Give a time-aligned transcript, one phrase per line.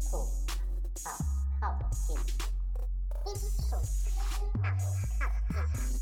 [0.00, 0.18] 普
[1.60, 2.16] 好靠近，
[3.24, 3.78] 清楚好
[4.60, 6.00] 靠近。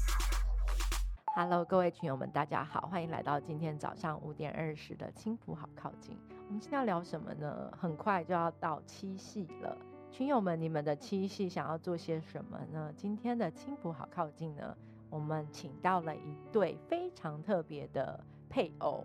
[1.37, 6.17] Hello，各位群友们，大家好，欢迎来到今天早上五点二十的青浦好靠近。
[6.49, 7.70] 我们今天要聊什么呢？
[7.78, 9.77] 很快就要到七夕了，
[10.11, 12.90] 群友们，你们的七夕想要做些什么呢？
[12.96, 14.74] 今天的青浦好靠近呢，
[15.11, 18.18] 我们请到了一对非常特别的
[18.48, 19.04] 配偶，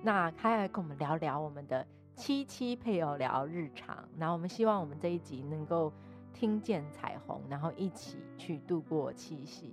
[0.00, 1.84] 那他来跟我们聊聊我们的
[2.18, 3.96] 七七配偶聊日常。
[4.18, 5.92] 然后我们希望我们这一集能够
[6.34, 9.72] 听见彩虹，然后一起去度过七夕。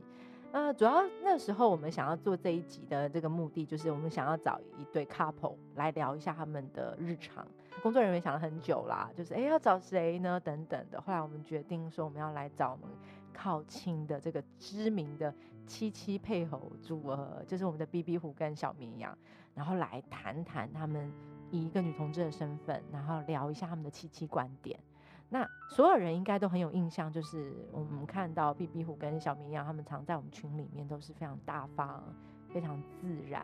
[0.52, 7.46] 呃，主要那时候我们想要做这一集的这个目的，就是我们想要找一对 couple 来聊一下他们的日常。
[7.82, 10.40] 工作人员想了很久啦，就是哎要找谁呢？
[10.40, 11.02] 等等的。
[11.02, 12.96] 后来我们决定说，我们要来找我们
[13.34, 15.34] 靠亲的这个知名的
[15.68, 19.18] 七七配偶组合，就是我们的 B B 虎跟小绵羊，
[19.54, 21.12] 然后来谈谈他们
[21.52, 24.80] 以一个女同志的身份，然后聊一下他们的七七观点。
[25.28, 32.04] 那所有人应该都很有印象，就是我们看到 B B 虎跟小绵羊，他们常在我们群里面都是非常大方、
[32.50, 33.44] 非常自然，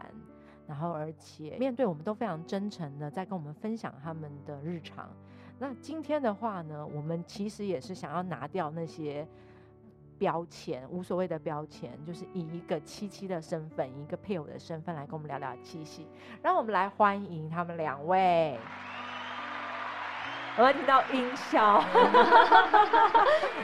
[0.68, 5.10] 然后而且面对我们都非常真诚的在跟我们分享他们的日常。
[5.58, 9.28] 那今天的话呢，我们其实也是想要拿掉那些
[10.22, 16.08] 标签，无所谓的标签，就是以一个七七的身份，以一个配偶的身份来跟我们聊聊七夕。
[16.44, 18.60] 让我们来欢迎他们两位。
[20.58, 21.80] 我们听到音效，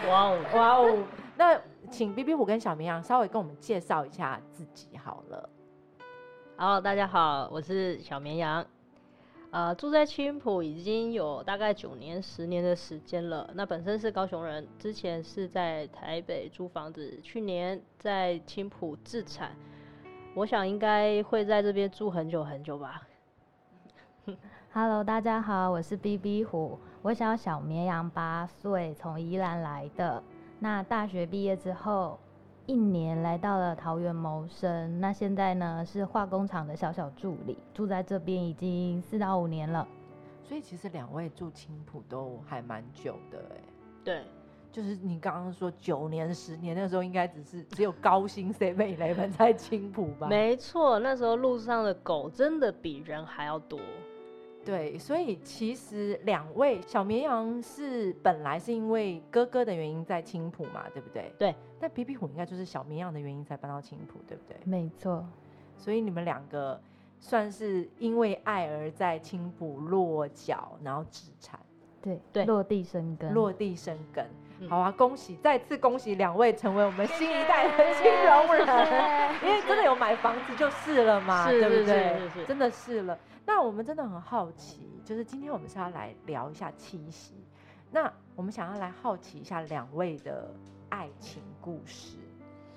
[0.09, 1.03] 哇哦， 哇哦！
[1.37, 5.47] 那请 B B 虎跟小绵羊稍微跟我们介绍一下自己好了。
[6.55, 8.65] 好，大家好，我是小绵羊，
[9.49, 13.49] 呃，住在青浦已经有大概九年、十年的时间了。
[13.53, 19.55] 那本身是高雄人，之前是在台北租房子，去年在青浦自产，
[20.35, 23.01] 我想应该会在这边住很久很久吧。
[24.73, 30.21] Hello，大家好，我是 B B 虎，我小小绵羊八岁，从宜兰来的。
[30.59, 32.19] 那大学毕业之后，
[32.67, 34.99] 一年来到了桃园谋生。
[34.99, 39.87] 那现在呢是化工厂的小小助理，住在这边已经四到五年了。
[40.43, 43.61] 所以其实两位住青浦都还蛮久的哎、
[44.03, 44.23] 对，
[44.71, 50.27] 就是你刚刚说九年、十年，那时候应该只是只有高薪 Seven Eleven 在青浦吧？
[50.27, 53.79] 没错，那时候路上的狗真的比人还要多。
[54.67, 61.31] 对，所以其实两位小绵羊是本来是因为哥哥的原因在青浦嘛，对不对？
[61.39, 61.55] 对。
[61.79, 64.57] 但比比虎应该就是小绵羊的原因才搬到青浦，对不对？
[64.65, 65.25] 没错，
[65.77, 66.77] 所以你们两个
[67.19, 71.57] 算是因为爱而在青浦落脚，然后止产，
[72.01, 73.33] 对对落地生根。
[73.33, 74.25] 落地生根。
[74.59, 75.35] 嗯好啊，恭喜！
[75.35, 78.65] 再次恭喜两位成为我们新一代的新融人，
[79.43, 82.45] 因为真的有买房子就是了嘛，对不对？
[82.47, 83.15] 真的是了。
[83.47, 87.33] 那我们真的很好奇，就是今天我们是要来聊一下七夕，
[87.89, 90.53] 那我们想要来好奇一下两位的
[90.89, 92.17] 爱情故事。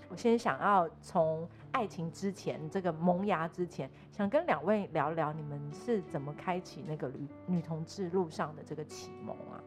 [0.09, 9.59] 我先想要从爱情之前这个萌芽之前，想跟两位聊聊你们是怎么开启那个女女同志路上的这个启蒙啊？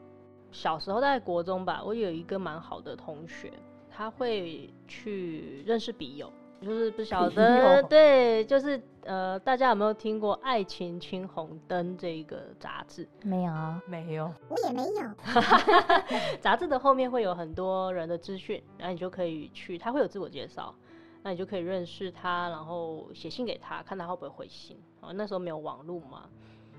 [0.54, 3.52] 小时候在国中吧，我有一个蛮好的同学，
[3.90, 6.32] 他会去认识笔友，
[6.64, 13.08] 就是不晓得对，就是呃，大家有没有听过《爱情青红灯》这一个杂志？
[13.24, 13.54] 没有，
[13.86, 15.10] 没有，我也没有
[16.40, 20.74] 杂志的后面会有很多人的资讯，然后你就可以去，他会有自我介绍，
[21.22, 24.78] 那你就可以认识他，然后写信给他，看他会不会回信。
[25.02, 26.30] 哦，那时候没有网络嘛，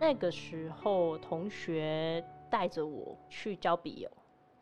[0.01, 4.11] 那个时候同学带着我去交笔友。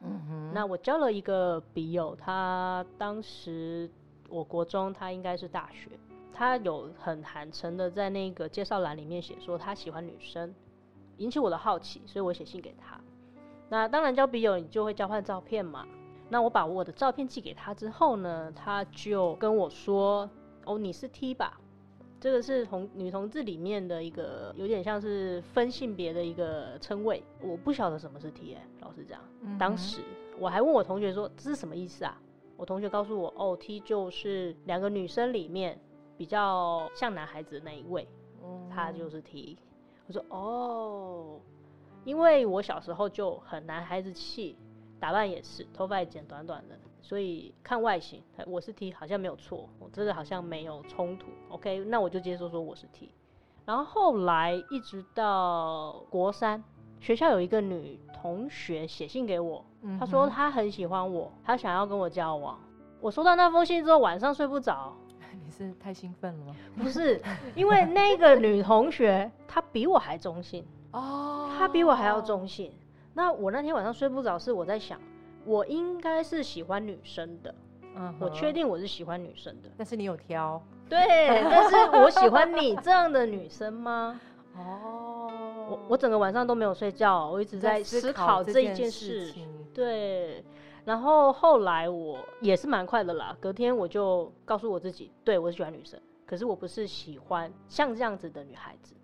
[0.05, 3.89] 嗯哼，那我交了一个笔友，他当时
[4.33, 5.91] 我国中，他应该是大学，
[6.33, 10.55] 他有很坦诚的在那个介绍栏里面写说他喜欢女生，
[11.19, 12.99] 引起我的好奇，所以我写信给他。
[13.69, 15.87] 那当然交笔友你就会交换照片嘛。
[16.31, 20.29] 那我把我的照片寄给他之后呢，他就跟我说
[20.65, 21.61] ：“哦，你是 T 吧？”
[22.19, 29.21] 这个是同女同志里面的一个有点像是分性别的一个称谓，我不晓得什么是 T 哎、老实讲。
[29.43, 30.01] 嗯当时
[30.39, 32.17] 我还问我同学说这是什么意思啊？
[32.63, 35.77] 我同学告诉我，哦，T 就是两个女生里面
[36.17, 38.07] 比较像男孩子的那一位，
[38.71, 39.59] 他就是 T。
[40.07, 41.41] 我说哦，
[42.05, 44.57] 因为我小时候就很男孩子气，
[45.01, 51.27] 打扮也是，头发也剪短短的，所以看外形，哎我是 T 好像没有错，我这个好像没有冲突。
[51.49, 53.11] OK，那我就接受说我是 T。
[53.67, 56.63] 然后后来一直到国三，
[57.03, 62.57] 学校有一个女同学写信给我，嗯她说她很喜欢我，她想要跟我交往。
[63.01, 64.93] 我收到那封信之后，晚上睡不着，
[65.45, 66.57] 你是太兴奋了吗？
[66.81, 67.21] 不是
[67.57, 72.73] 因为那个女同学她比我还中性，哦她比我还要中性，
[73.13, 74.97] 那我那天晚上睡不着，是我在想，
[75.45, 77.53] 我应该是喜欢女生的，
[77.97, 79.69] 嗯哼我确，定我是喜欢女生的。
[79.77, 81.01] 但是你有挑对，
[81.51, 84.21] 但是我喜欢你这样的女生吗？
[84.57, 85.22] 哦
[85.69, 89.31] 我我整个晚上都没有睡觉，我一直在思考这一件事。
[89.31, 89.49] 情。
[89.73, 90.45] 对，
[90.85, 98.95] 然后后来我也是蛮快的啦，隔天我就告诉我自己，对我是喜欢女生，可是我不是喜欢像这样子的女孩子，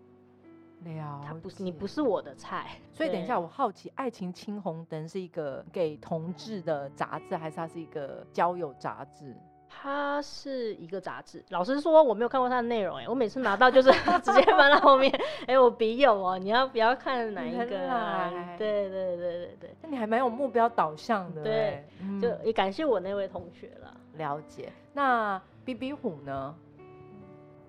[0.85, 2.79] 了她不是你不是我的菜。
[2.93, 9.35] 所以等一下，我好奇，《爱情青红灯》是一个给同志的杂志，还是它是一个交友杂志？
[9.81, 13.91] 它是一个杂志，老实说我没有看过它的内容，哎，我每次拿到就是
[14.23, 15.13] 直接翻到后面，
[15.47, 18.29] 哎，我笔友哦，你要不要看哪一个啊？
[18.59, 19.77] 对对对对对。
[19.83, 21.85] 那你还蛮有目标导向的对
[22.21, 23.95] 就也感谢我那位同学了。
[24.17, 24.73] 了解。
[24.93, 26.55] 那 B B 虎呢？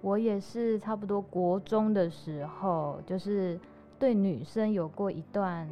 [0.02, 3.60] 我也是差不多国中的时候，就是
[4.00, 5.70] 对女生有过一段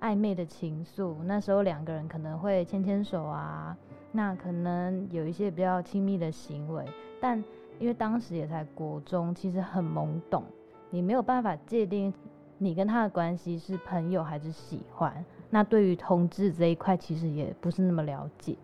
[0.00, 1.16] 暧昧的情愫。
[1.24, 3.76] 那时候两个人可能会牵牵手啊，
[4.16, 6.82] 那可能有一些比较亲密的行为，
[7.20, 7.36] 但
[7.78, 10.42] 因为当时也才国中，其实很懵懂，
[10.88, 12.12] 你没有办法界定
[12.56, 15.22] 你跟他的关系是朋友还是喜欢。
[15.50, 18.56] 那对于同志这一块，其实也不是那么了解，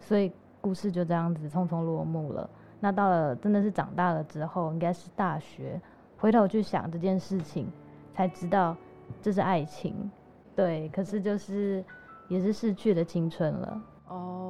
[0.00, 0.30] 所以
[0.60, 2.48] 故事就这样子匆匆落幕了。
[2.78, 5.80] 那到了真的是长大了之后，应该是大学，
[6.16, 7.66] 回头去想这件事情，
[8.14, 8.76] 才知道
[9.20, 10.10] 这是爱情。
[10.54, 11.84] 对，可是就是
[12.28, 13.82] 也是逝去的青春了。
[14.08, 14.41] 哦，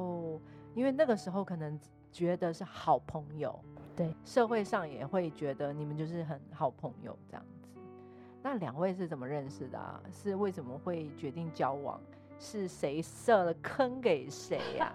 [0.73, 1.79] 因为那个时候可能
[2.11, 3.59] 觉得是好朋友，
[3.95, 7.67] 对，社会上也会觉得你们就是很好朋友这样子。
[8.41, 10.01] 那两位是怎么认识的啊？
[10.11, 11.99] 是为什么会决定交往？
[12.39, 14.91] 是谁设了坑给谁呀、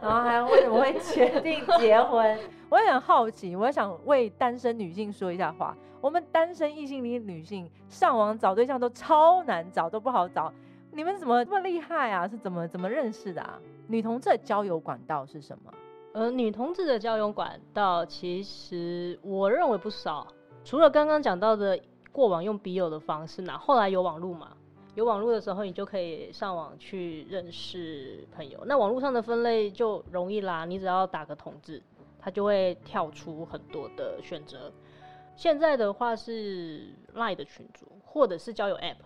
[0.00, 2.38] 然后还有为什么会决定结婚？
[2.68, 5.76] 我也很好奇，我想为单身女性说一下话。
[6.00, 10.52] 我们单身异性恋女性上网找对象都超难找，都不好找。
[10.92, 12.28] 你们怎么这么厉害啊？
[12.28, 13.58] 是怎么怎么认识的啊？
[13.92, 15.70] 女同志的交友管道是什么？
[16.14, 20.26] 呃，女同志的交友管道，其实我认为不少。
[20.64, 21.78] 除了刚刚讲到的
[22.10, 24.56] 过往用笔友的方式那，后来有网络嘛，
[24.94, 28.58] 有网络的时候，你就可以上网去认识朋友。
[28.64, 31.82] 那网络上的分类就容易啦，你只要打个同志，
[32.18, 34.72] 它就会跳出很多的选择。
[35.36, 38.96] 现在的话是 Line 的群组，或者是交友 App。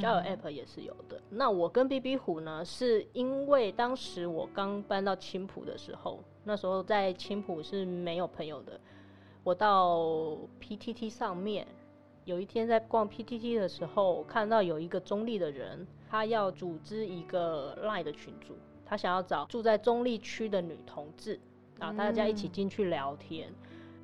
[0.00, 1.20] 交友 App 也是有的。
[1.30, 8.78] 那我跟 B B 虎呢，是因为当时我刚搬到青浦的时候，那时候在青浦是没有朋友的。
[9.44, 11.66] 我到 PTT 上面，
[12.24, 21.40] 有一天在逛 PTT 的时候，看到有一个中立的人，他要组织一个 Line 的群组，他想要找住在中立区的女同志
[21.78, 23.50] 啊，大家一起进去聊天。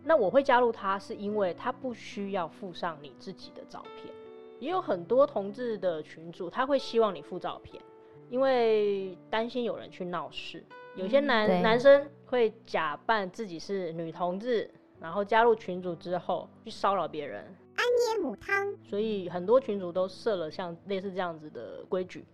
[0.02, 4.14] 那我会加入他，是因为他不需要附上你自己的照片。
[4.60, 7.82] 也有很多同志的群主，他会希望你附照片，
[8.30, 10.64] 因为担心有人去闹事。
[10.96, 14.70] 有些嗯男、对男生会假扮自己是女同志，
[15.00, 17.44] 然后加入群组之后去骚扰别人，
[17.76, 22.24] 椰母汤，所以很多群主都设了像类似这样子的规矩。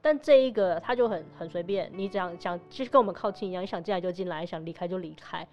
[0.00, 5.46] 但这一个他就很很随便，你只要想其实跟我们靠近一样，你想进来就进来，想离开就离开，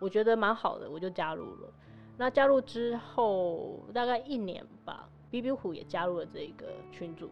[0.00, 1.72] 我觉得蛮好的，我就加入了。
[2.18, 7.28] 那加入之后大概一年吧，B B 虎也加入了这个群组。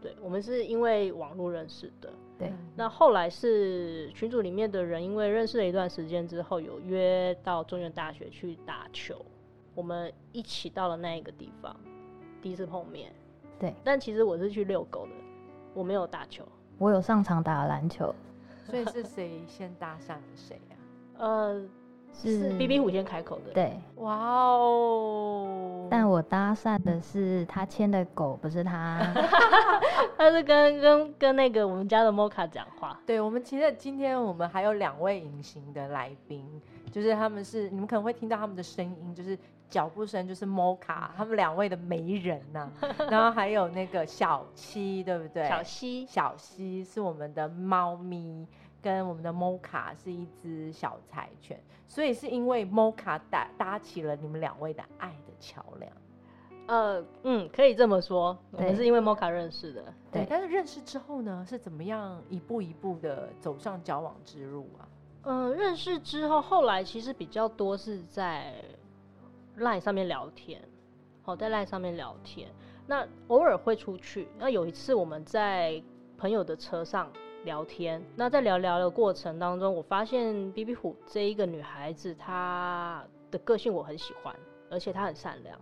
[0.00, 9.24] 对我们是因为网络认识的，对嗯那后来是群组里面的人，因为认识了一段时间之后，有约到中原大学去打球，
[9.74, 11.74] 我们一起到了那一个地方，
[12.42, 13.12] 第一次碰面。
[13.58, 15.12] 对，但其实我是去遛狗的，
[15.72, 16.44] 我没有打球。
[16.76, 18.14] 我有上场打篮球，
[18.68, 20.76] 所以是谁先搭讪了谁呀、
[21.16, 21.66] 呃，
[22.12, 25.73] 是 B B 虎先开口的。，对，哇哦！
[26.24, 29.00] 搭讪的是他牵的狗，不是他。
[30.16, 32.98] 他是跟跟跟那个我们家的 Mocha 讲话。
[33.06, 36.44] 对，我们其实今天我们还有两位隐形的来宾，
[36.90, 39.38] 就是他们是你们可能会听到他们的声音，就是
[39.68, 42.70] 脚步声，就是 Mocha，他们两位的媒人呐、
[43.10, 45.48] 然后还有那个小七，对不对？
[45.48, 48.46] 小西，小西是我们的猫咪，
[48.80, 55.90] 跟我们的 Mocha 是一只小柴犬，所以是因为 Mocha 搭搭起了你们两位的爱的桥梁。
[56.66, 59.82] 呃，嗯，可以这么说，我们是因为 Mocha 认识的。
[60.10, 64.88] 对对，但是认识之后呢，是怎么样一步一步的走上交往之路啊？
[65.24, 68.54] 嗯，认识之后，后来其实比较多是在
[69.58, 70.60] Line 上面聊天，
[71.22, 72.48] 好，在 Line 上面聊天。
[72.86, 74.28] 那偶尔会出去。
[74.38, 75.82] 那有一次我们在
[76.18, 77.10] 朋友的车上
[77.44, 84.34] 聊天，那在聊聊的过程当中，我发现 B B 虎这一个女孩子，她的个性我很喜欢，
[84.70, 85.58] 而且她很善良，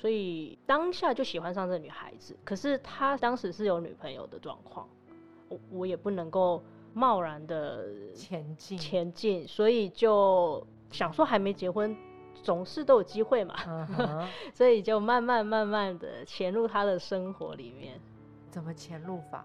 [0.00, 2.36] 所以当下就喜欢上这女孩子。
[2.44, 4.88] 可是他当时是有女朋友的状况，
[5.48, 6.62] 我我也不能够
[6.94, 11.96] 贸然的前进，前进，所以就想说还没结婚，
[12.42, 13.56] 总是都有机会嘛，
[13.98, 18.00] 嗯所以就慢慢慢慢的潜入他的生活里面。
[18.50, 19.44] 怎么潜入法？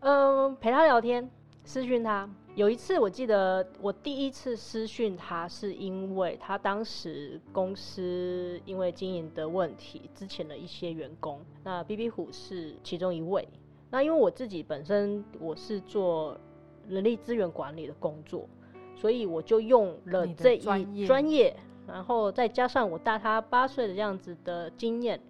[0.00, 1.30] 嗯，陪他聊天，
[1.64, 2.28] 私讯他。
[2.54, 13.48] 有一次我记得我第一次私讯他，是因为他当时公司因为经营的问题，之前的一些员工，那 B B 虎是其中一位。
[13.90, 16.38] 那因为我自己本身我是做
[16.88, 18.48] 人力资源管理的工作，
[18.94, 21.56] 所以我就用了这一专业，
[21.88, 25.20] 然后再加上我大他八岁的这样子的经验，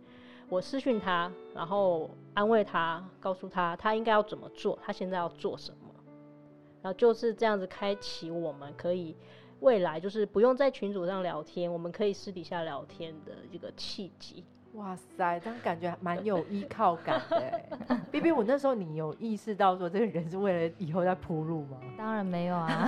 [0.51, 5.84] 我私讯他，然后安慰他，告诉他他应该要怎么做，他现在要做什么，
[6.85, 9.17] 然后就是这样子开启我们可以
[9.61, 14.45] 未来就是不用在群组上聊天，我们可以私底下聊天的一个契机。
[14.75, 17.67] 哇塞，这样感觉蛮有依 靠感的欸。
[18.11, 21.79] B B，我那时候你有意识到说这个人是为了以后在铺路吗？
[21.97, 22.87] 当然没有啊，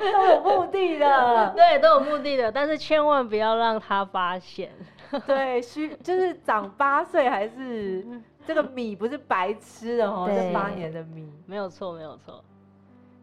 [0.00, 4.72] 都有目的的，对，都有目的的，但是千万不要让他发现。
[5.28, 8.04] 对，需就是长八岁还是
[8.46, 11.32] 这个米不是白吃的哦，这八年的米。
[11.46, 12.42] 没有错，没有错。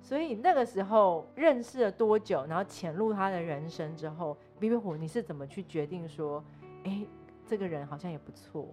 [0.01, 6.43] 所以那个时候认识了多久，然后潜入他的人生之后，B B 虎你是怎么去决定说，
[6.83, 7.05] 哎，
[7.45, 8.67] 这个人好像也不错？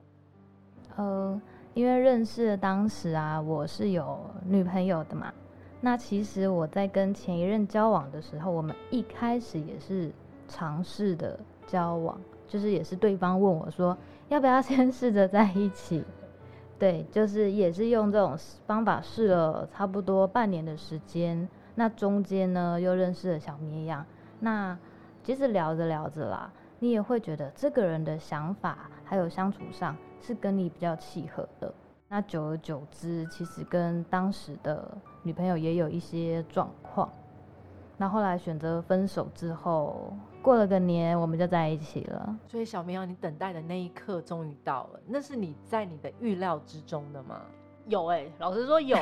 [0.96, 1.40] 呃，
[1.74, 5.32] 因为认识的当时啊，我是有女朋友的嘛。
[5.80, 10.10] 那其实我在跟前一任交往的时候，我们一开始也是
[10.48, 11.38] 尝试的
[11.68, 13.96] 交往，就是也是对方问我说
[14.28, 16.02] 要不要先试着在一起。
[16.78, 21.48] 对，就是也是用这种方法试了差不多半年的时间。
[21.74, 24.04] 那中间呢，又认识了小绵羊。
[24.40, 24.78] 那
[25.24, 31.72] 其实聊着聊着啦，你也会觉得这个人的想法还有相处上是跟你比较契合的。
[32.08, 34.88] 那久而久之，其实跟当时的
[35.22, 37.10] 女朋友也有一些状况。
[37.96, 40.16] 那后来选择分手之后，
[40.48, 42.34] 过了个年，我们就在一起了。
[42.46, 47.42] 所以小绵羊，你等待的那一刻终于到了，那是你在你的预料之中的吗？
[47.84, 48.96] 有哎、老实说有，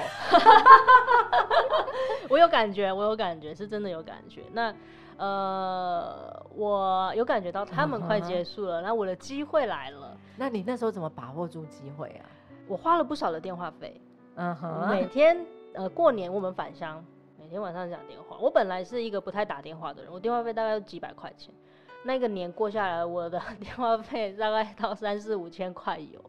[2.28, 4.42] 我有感觉，我有感觉，是真的有感觉。
[4.52, 4.74] 那
[5.18, 12.26] 呃，我有感觉到他们快结束了， 然后我的机会来了，那你那时候怎么把握住机会啊？
[12.66, 14.00] 我花了不少的电话费，
[14.34, 17.04] 嗯哼，每天呃过年我们返乡，
[17.46, 18.36] 每天晚上讲电话。
[18.40, 21.54] 我本来是一个不太打电话的人，我电话费大概有几百块钱。
[22.02, 26.20] 那个年过下来，我的 电话费大概到三四五千块有。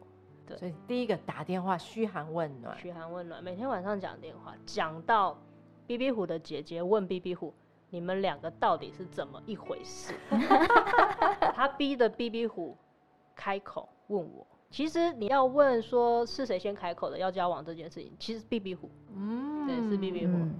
[0.46, 5.36] 对所以第一个打电话嘘寒问暖，嘘寒问暖，每天晚上讲电话，讲到
[5.88, 7.52] B B 虎的姐姐问 B B 虎，
[7.90, 10.14] 你们两个到底是怎么一回事？
[11.52, 12.76] 他逼的 B B 虎
[13.34, 14.46] 开口问我。
[14.70, 20.54] 其实你要问说是谁先开口的要交往这件事情，其实 B B 虎，嗯对是 BB 虎嗯，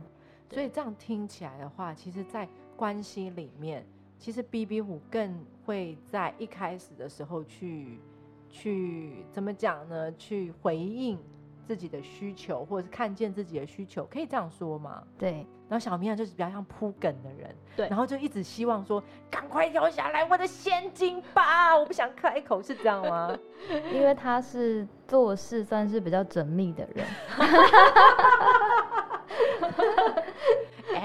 [0.50, 3.84] 所以这样听起来的话，其实，在关系里面，
[4.18, 8.00] 其实 B B 虎更会在一开始的时候去
[8.48, 10.10] 去怎么讲呢？
[10.16, 11.18] 去回应
[11.66, 15.02] 自己的需求，或者是看见自己的需求，可以这样说吗？
[15.18, 23.36] 对，然后小明啊就是比较像铺梗的人，对然后就一直希望说赶快掉下来我的现金吧，我不想开口，是这样吗？
[23.92, 27.06] 因为他是做事算是比较缜密的人，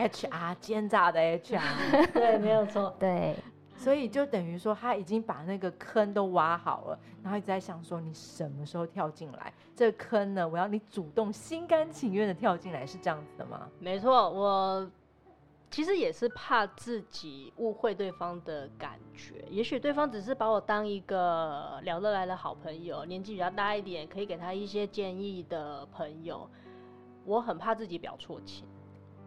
[0.07, 2.95] HR 奸诈的 HR， 对，没有错。
[2.99, 3.35] 对，
[3.75, 9.53] 所以就等于说他已经把那个坑都挖好了，然后一直在想说你什么时候跳进来？
[9.75, 13.69] 这个坑呢，我要你主动心甘情愿的跳进来，是这样子的吗？
[13.79, 14.89] 没错，我
[15.71, 26.47] 其实也是怕自己误会对方的感觉，也许对方只是把我当一个聊得来的好朋友，年纪比较大一点，可以给他一些建议的朋友。
[27.25, 28.67] 我很怕自己表错情，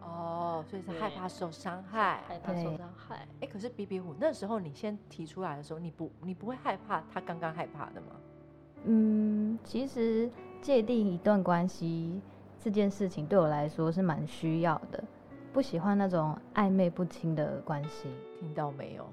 [0.07, 2.21] 哦，所以是害怕受伤害。
[2.27, 3.27] 害怕受伤害。
[3.41, 8.07] 哎，可是比比虎那时候你先提出来的时候，你不你不会害怕他刚刚害怕的吗？
[8.85, 10.29] 嗯，其实
[10.61, 12.21] 界定一段关系
[12.59, 15.03] 这件事情对我来说是蛮需要的，
[15.51, 18.07] 不喜欢那种暧昧不清的关系，
[18.39, 19.07] 听到没有？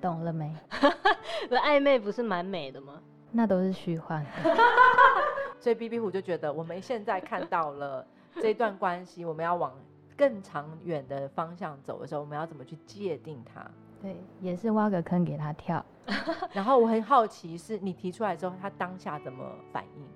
[0.00, 0.54] 懂了没？
[1.50, 3.00] 那暧昧不是蛮美的吗？
[3.32, 4.56] 那都是虚幻的。
[5.58, 9.72] 所以 B B 虎就觉得我们现在看到了这段关系，我们要往
[10.16, 13.64] 更长远的方向走的时候，我们要怎么去界定它？
[14.00, 15.84] 对，也是挖个坑给他跳。
[16.52, 20.06] 然后我很好奇，是你提出来之后，他当下怎么反应？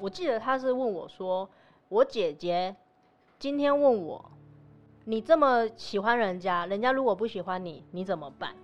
[0.00, 1.48] 我记得他是问我说
[1.88, 2.74] ：“我姐姐
[3.38, 4.24] 今天问我，
[5.04, 8.54] 你这么喜欢人家，人家如果不喜欢你，你怎么办？”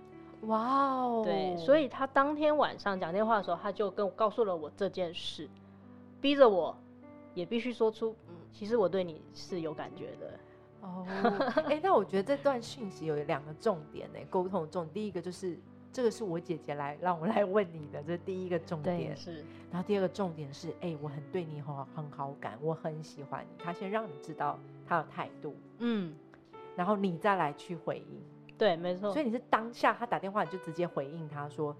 [0.43, 5.49] 哇哦，对，所以他当天晚上讲电话的时候，他就跟我告诉了我这件事，
[6.21, 6.75] 逼着我
[7.33, 10.39] 也必须说出，嗯，其实我对你是有感觉的。
[10.81, 11.05] 哦，
[11.67, 14.87] 哎，那我觉得这段讯息有两个重点呢，沟通重。
[14.89, 15.57] 第一个就是
[15.91, 19.15] 这个是我姐姐来让我来问你的，这是第一个重点。
[19.15, 19.43] 是。
[19.71, 23.63] 然后第二个重点是，哎，我很对你很很好感，我很喜欢你。
[23.63, 24.57] 他先让你知道
[24.87, 26.15] 他的态度，嗯，
[26.75, 28.21] 然后你再来去回应。
[28.57, 29.11] 对，没错。
[29.11, 31.75] 所以你是当下他打电话，你就直接回应他说，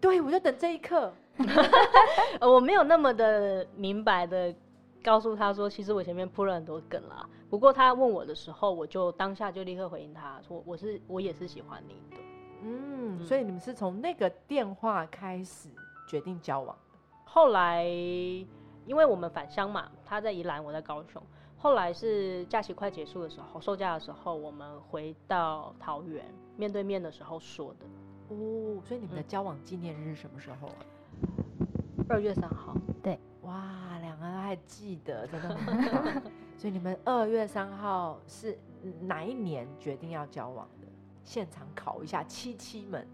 [0.00, 1.12] 对我就等这一刻。
[2.40, 4.54] 我没有那么的明白的。
[5.02, 7.28] 告诉他说，其实我前面铺了很多梗啦。
[7.48, 12.22] 不过他问我的时候，我就当下就立刻回应他说，我是我也是喜欢你的。
[12.62, 15.68] 嗯，所以你们是从那个电话开始
[16.06, 16.98] 决定交往的。
[17.24, 21.22] 后来，因为我们返乡嘛，他在宜兰，我在高雄。
[21.56, 26.24] 后来是假期快结束的时候，收假的时候，我们回到桃园，
[26.56, 27.86] 面对面的时候说的。
[28.28, 30.76] 哦，所以你们的交往纪念日是什么时候啊？
[32.08, 32.74] 二月三号。
[33.02, 33.18] 对。
[33.42, 33.89] 哇，
[34.50, 36.22] 还记得，真的很棒。
[36.58, 38.58] 所以你们二月三号是
[39.00, 40.88] 哪一年决定要交往的？
[41.24, 43.06] 现场考一下七七们，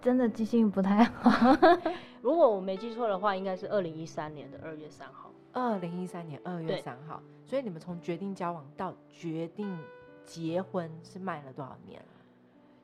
[0.00, 1.56] 真的记性不太好。
[2.22, 5.32] 如果我没记错的话，应该是二零一三年的二月三号。
[5.52, 9.76] 二零一三年二月三号，所以你们从决定交往到决定
[10.24, 12.00] 结婚是迈了多少年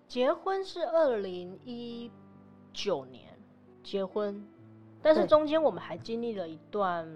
[0.09, 2.11] 结婚是二零一
[2.73, 3.23] 九年
[3.85, 4.45] 结婚。
[5.01, 7.09] 但是中间我们还经历了一段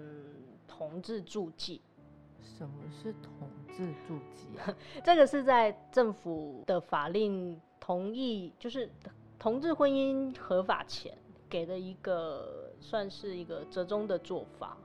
[0.77, 1.81] 同志住记。
[2.41, 4.75] 什么是同志住记啊？
[5.03, 8.89] 这个是在政府的法令同意，就是
[9.37, 11.17] 同志婚姻合法前
[11.49, 14.77] 给的一个算是一个折中的做法。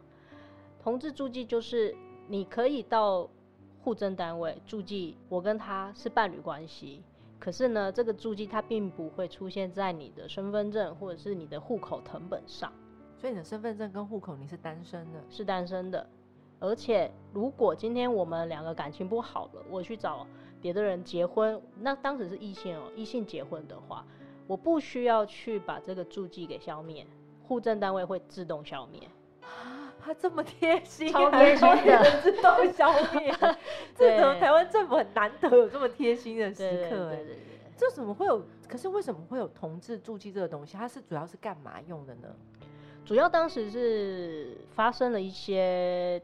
[0.83, 1.95] 同志住记就是
[2.29, 3.29] 你可以到
[3.83, 7.03] 户政单位住记，我跟他是伴侣关系，
[7.39, 12.73] 可是呢，这个住记它并不会出现在你的身份证或者是你的户口成本上。
[13.19, 16.07] 所以你的身份证跟户口你是单身的，是单身的，
[16.61, 20.27] 而且如果今天我们两个感情不好了，我去找
[20.61, 24.05] 别的人结婚，那当时是异性哦，异性结婚的话，
[24.47, 27.07] 我不需要去把这个注记给消灭，
[27.47, 29.01] 户政单位会自动消灭。
[29.41, 33.35] 啊，他这么贴心，超贴心的自动消灭，
[33.97, 37.11] 这怎么台湾政府很难得有这么贴心的时刻？
[37.11, 37.39] 对对对，
[37.77, 38.43] 这怎么会有？
[38.69, 40.77] 可是为什么会有同志注记这个东西？
[40.77, 42.29] 它是主要是干嘛用的呢？
[43.07, 46.21] 主要当时是发生了一些，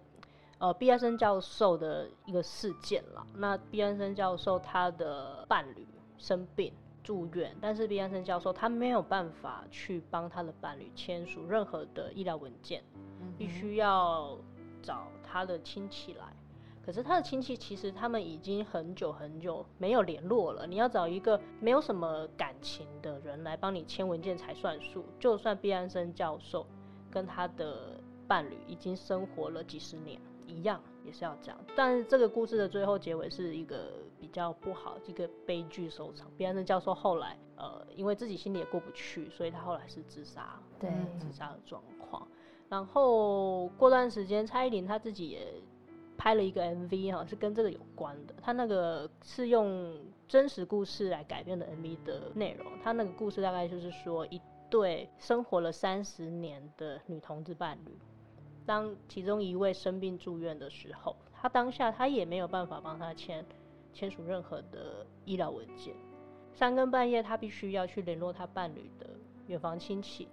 [0.59, 3.25] 呃，毕安生教授的一个事件了。
[3.37, 5.87] 那毕安生教授他的伴侣
[6.19, 6.73] 生病
[7.05, 12.83] 住院，但是毕安生教授他没有办法去帮他的伴侣签署任何的医疗文件，
[13.39, 14.37] 必须要
[14.83, 16.27] 找他的亲戚来。
[16.85, 20.67] 可是他的亲戚其实他们已经很久很久没有联络了。
[20.67, 25.05] 你要找一个没有什么感情的人来帮你签文件才算数。
[25.21, 26.67] 就算毕安生教授
[27.09, 31.61] 跟他的伴侣已经生活了几十年，一样也是要这样。
[31.77, 36.29] 但是这个故事的最后结尾是一个比较不好，一个悲剧收场。
[36.37, 40.91] 毕安生教授后来呃，因为自己心里也过不去，所以他后来是自杀，对，
[41.21, 42.27] 自杀的状况。
[42.69, 45.63] 然后过段时间，蔡依林她自己也。
[46.17, 48.35] 拍了一个 MV 哈，是跟这个有关的。
[48.41, 49.95] 他那个是用
[50.29, 52.67] 真实故事来改编的 MV 的内容。
[52.83, 57.93] 他那个故事大概就是说，一对生活了三十年的女同志伴侣，
[58.65, 63.45] 当其中一位生病住院的时候，他当下他也没有办法帮他签
[63.93, 65.95] 签署任何的医疗文件。
[66.55, 69.11] 三更半夜，他必须要去联络他伴侣的
[69.47, 70.29] 远房亲戚。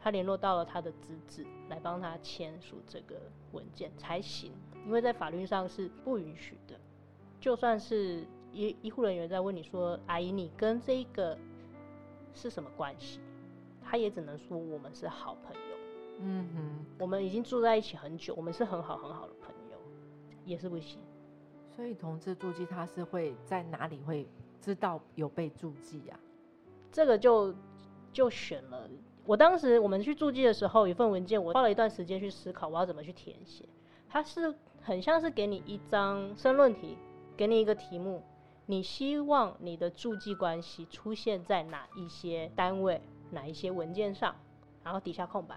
[0.00, 3.16] 他联络到了他的侄子来帮他签署这个
[3.52, 4.52] 文件才行，
[4.86, 6.78] 因为在法律上是不允许的。
[7.40, 11.36] 就算是医医护人员在问你说：“阿姨，你跟这个
[12.32, 13.20] 是什么关系？”
[13.82, 15.76] 他也只能说：“我们是好朋友。”
[16.20, 19.76] 嗯哼，我们已经住在一起很久，我们是很好很好的朋友，
[20.44, 21.00] 也是不行。
[21.68, 24.26] 所以同志注记他是会在哪里会
[24.60, 26.18] 知道有被注记呀？
[26.92, 27.52] 这个就
[28.12, 28.88] 就选了。
[29.26, 33.68] 我当时我们去注记的时候，一份文件，我花了一段时间去思考我要怎么去填写。
[34.08, 36.96] 他是很像是给你一张申论题，
[37.36, 38.22] 给你一个题目，
[38.66, 44.36] 你希望你的注记关系出现在哪一些单位、哪一些文件上，
[44.82, 45.56] 然后底下空白，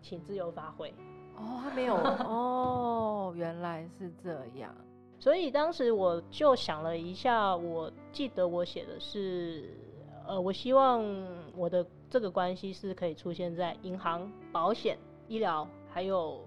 [0.00, 0.88] 请自由发挥。
[1.36, 4.74] 哦，他没有哦，原来是这样。
[5.18, 9.78] 所以当时我就想了一下，我记得我写的是。
[10.26, 11.04] 呃，我希望
[11.54, 14.96] 我的这个关系是可以出现在银行、保险、
[15.28, 16.42] 医疗，还有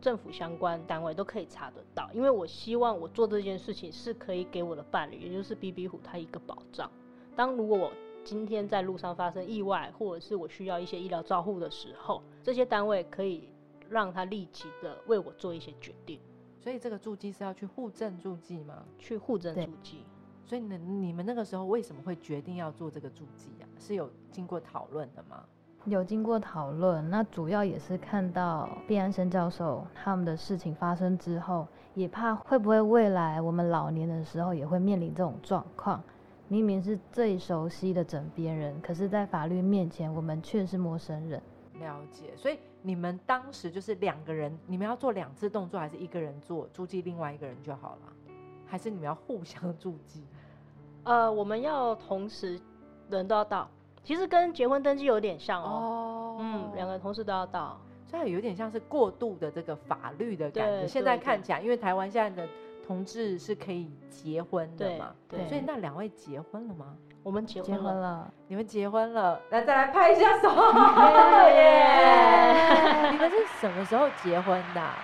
[0.00, 6.90] 政府相关单位都可以查得到，因为我希望我做这件事情是可以给我的伴侣，也就是 B B 虎他一个保障。
[7.34, 7.92] 当如果我
[8.24, 13.48] 今天在路上发生意外，或者是我需要一些医疗照护的时候，这些单位可以
[13.88, 16.20] 让他立即的为我做一些决定，
[16.60, 18.84] 所以这个助记是要去户政助记吗？
[18.98, 20.04] 去户政对注记。
[20.44, 23.64] 所以你你们那个时候为什么会决定要做这个助记啊？
[23.78, 25.44] 是有经过讨论的吗？
[25.84, 36.02] 有经过讨论，那主要也是看到毕安生教授他们的事情发生之后，也怕会不会未来我们老年的时候也会面临这种状况。
[36.48, 41.40] 明明是最熟悉的枕边人，可是，在法律面前，我们却是陌生人。
[41.78, 48.32] 了解，所以你们当时就是两个人，你们要做两次动作，还是一个人做注记，另外一个人就好了？
[48.66, 50.24] 还是你们要互相注记？
[51.04, 52.58] 呃，我们要同时
[53.10, 53.68] 人都要到，
[54.08, 55.68] 其实跟结婚登记有点像哦。
[55.68, 57.78] 哦嗯，两个人同事都要到。
[58.06, 60.78] 所以有点像是过度的这个法律的感觉。
[60.78, 62.48] 对现在看起来，因为台湾现在的
[62.86, 66.96] 同志是可以结婚的嘛，对，所以那两位结婚了吗？
[67.22, 67.90] 我们结结婚了。
[67.92, 70.48] 婚了，你们结婚了，那再来拍一下手。
[71.52, 74.96] 耶你们是什么时候结婚的啊、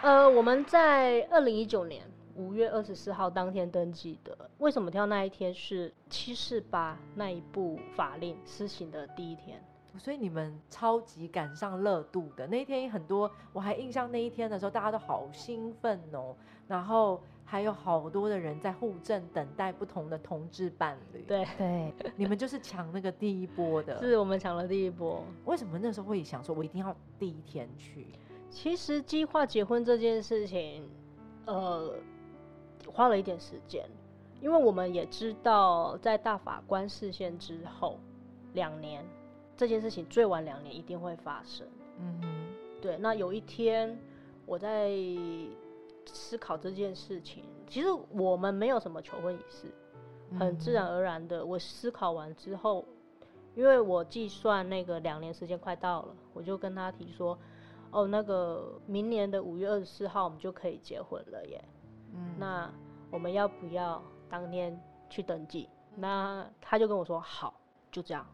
[0.00, 2.02] 呃，我们在二零一九年
[2.36, 4.36] 五月二十四号当天登记的。
[4.58, 9.62] 为什么挑那一天是七四八那一部法令施行的第一天？
[9.98, 16.36] 所以你们超级赶上热度的那一天，很多我还印象那一天的时候，大家都好兴奋哦，
[16.68, 23.98] 然后还有好多的人在户政等待不同的同志伴侣。，对，对，你们就是抢那个第一波的。
[23.98, 25.24] 是我们抢了第一波。
[25.46, 28.08] 为什么那时候会想说，我一定要第一天去？
[28.50, 30.86] 其实计划结婚这件事情，
[31.46, 31.94] 呃，
[32.96, 33.86] 花了一点时间，
[34.40, 37.98] 因为我们也知道，在大法官视线之后
[38.54, 39.04] 两年，
[39.54, 41.66] 这件事情最晚两年一定会发生。
[41.98, 42.26] 嗯哼，
[42.80, 43.98] 对，那有一天
[44.46, 44.90] 我在
[46.06, 49.66] 思考这件事情，其实我们没有什么求婚仪式，
[50.38, 52.82] 很自然而然的，我思考完之后，
[53.54, 57.38] 因为我计算那个两年时间快到了，我就跟他提说，
[57.90, 61.62] 哦，那个明年的五月二十四号我们就可以结婚了耶，
[62.14, 62.34] 嗯。
[62.38, 62.72] 那
[63.10, 65.68] 我们要不要当天去登记？
[65.94, 67.54] 那他就跟我说好，
[67.90, 68.26] 就这样。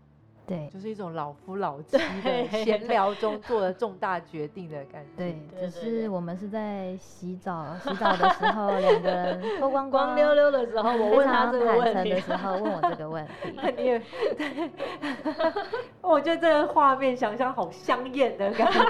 [0.47, 5.11] 对，就是一种老夫老妻的对闲聊中做了重大决定的感觉。
[5.17, 13.33] 对，只是我们是在洗澡，洗澡的时候两个人 脱光光溜溜的时候，我非问他常这个问题的，时候问我这个问题。
[13.77, 13.99] 你也，
[14.37, 14.71] 对，
[16.01, 18.81] 我觉得这个画面想象好香艳的感觉，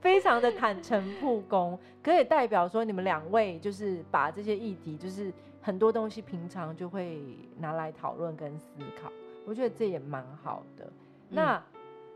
[0.00, 7.20] 非常的坦诚不公，可以代表说你们两位就是把这些议题，就是很多东西平常就会
[7.58, 8.66] 拿来讨论跟思
[9.02, 9.10] 考，
[9.46, 10.92] 我觉得这也蛮好的。
[11.28, 11.62] 那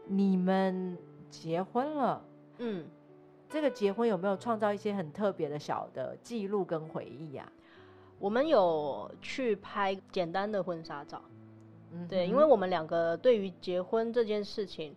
[0.07, 0.97] 你们
[1.31, 2.23] 结婚了，
[2.59, 2.87] 嗯。
[3.47, 7.53] 这个结婚有没有创造一些很特别的小的记录跟回忆啊？
[8.19, 11.23] 我们有去拍简单的婚纱照，
[11.93, 14.97] 嗯对，因为我们两个对于结婚这件事情，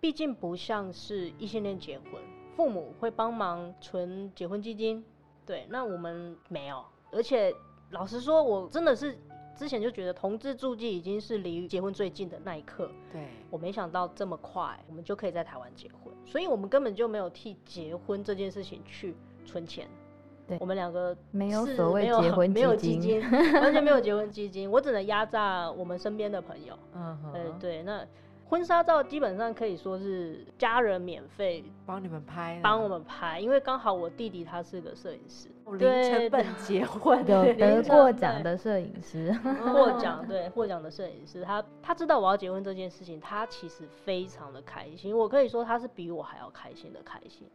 [0.00, 2.20] 毕竟不像是异性恋结婚，
[2.54, 5.02] 父母会帮忙存结婚基金，
[5.46, 7.54] 对，那我们没有，而且
[7.90, 9.16] 老实说，我真的是
[9.56, 19.14] 之前就觉得同志住记已经是离结婚最近的那一刻，对，我没想到这么快我们就可以在台湾结婚，所以我们根本就没有替结婚这件事情去
[19.44, 19.88] 存钱。
[20.46, 20.58] 对。
[20.60, 23.20] 我们两个没有所谓结婚 没有基基金，
[23.54, 26.78] 完全没有结婚基金，我只能压榨我们身边的朋友。
[26.94, 28.06] 嗯哼，呃，对，那
[28.46, 47.48] 婚纱照基本上可以说是家人免费帮你们拍，帮我们拍，因为刚好我弟弟他是个摄影师，零对成本结婚，有对得过奖的摄影师，获奖，对获奖的摄影师，他他知道我要结婚这件事情，他其实非常的开心，我可以说他是比我还要开心的开心。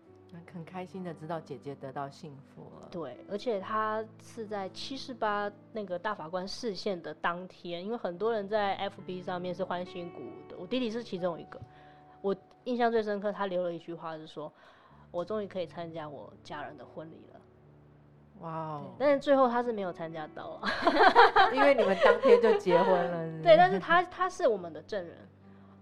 [0.54, 2.88] 很开心的知道姐姐得到幸福了。
[2.91, 11.60] 对，而且他是在七十八那个大法官视线的当天，因为很多人在 FB 上面是欢欣鼓舞的，我弟弟是其中一个。
[12.22, 14.52] 我印象最深刻，他留了一句话是说
[15.10, 17.39] ：“我终于可以参加我家人的婚礼了。
[18.41, 20.69] 哇哦，但是最后他是没有参加到啊。
[21.56, 25.17] 因为你们当天就结婚了，对，但是他他是我们的证人，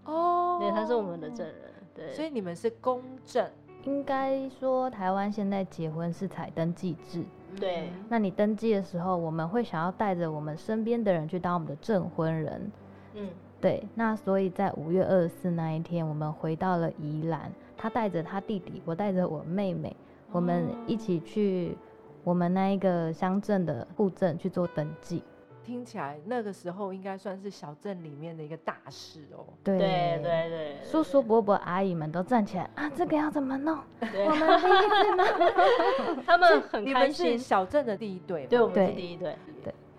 [0.04, 1.56] 哦，对，他是我们的证人。
[1.94, 3.50] 对，所以你们是公证，
[3.84, 7.24] 应该说台湾现在结婚是采登记制。
[7.58, 12.72] 对嗯那你登记的时候，我们会想要带着我们身边的人去当我们的证婚人。
[13.14, 13.28] 嗯，
[13.60, 19.96] 对，那所以在五月二十四那一天，我们回到了宜兰，他带着他弟弟，我带着我妹妹，
[20.30, 21.76] 我们一起去
[22.22, 25.24] 我们那一个乡镇的户政去做登记。
[25.64, 29.44] 听起来那个时候应该算是小镇里面的一个大事哦。
[29.62, 33.76] 对对对对，叔叔伯伯阿姨们都站起来啊，这个要怎么弄？
[34.00, 36.24] 对我们第一次弄。
[36.24, 37.38] 他们很开你们是心。
[37.38, 39.36] 小镇的第一对吗，对，我们是第一对。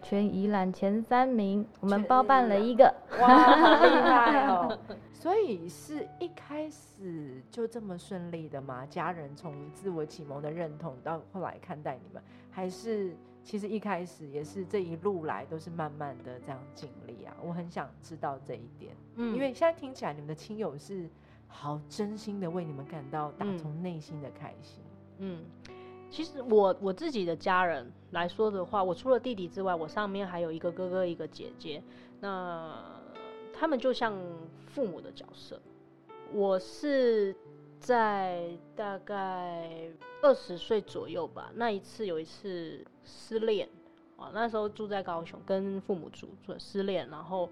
[0.10, 2.92] 全宜兰前三名，我们包办了一个。
[3.22, 4.76] 哇，好厉害哦！
[5.14, 8.84] 所以是一开始就这么顺利的吗？
[8.88, 17.36] 家人从自我启蒙的认同到后来看待你们，还是其实一开始也是这一路来都是慢慢的这样经历啊？
[17.44, 21.08] 我很想知道这一点，嗯因为现在听起来你们的亲友是
[21.48, 24.82] 好真心的为你们感到打嗯从内心的开心。
[25.20, 25.44] 嗯，
[26.10, 31.82] 其实我我自己的家人来说的话，我除了弟弟之外，我上面还有一个哥哥，一个姐姐。
[32.20, 32.84] 那
[33.54, 34.14] 他们就像
[34.68, 35.60] 父母的角色。
[36.34, 37.36] 我是
[37.80, 39.90] 在大概
[40.22, 43.68] 二十岁左右吧，那一次有一次失恋
[44.18, 47.50] 啊，那时候住在高雄，跟父母住，住失恋，然后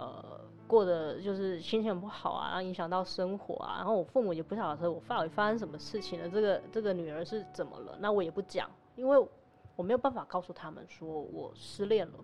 [0.00, 9.28] 呃过得就是心情不好啊，然后影响到生活啊，然后我父母也不晓得我到底发生什么事情了，这个这个女儿是怎么了，那我也不讲，因为
[9.76, 12.14] 我没有办法告诉他们说我失恋了。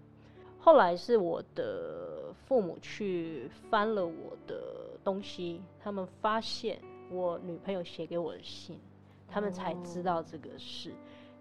[0.59, 4.63] 后来是我的父母去翻了我的
[5.05, 8.79] 东西，他们发现我女朋友写给我的信，
[9.29, 10.93] 他们才知道这个事。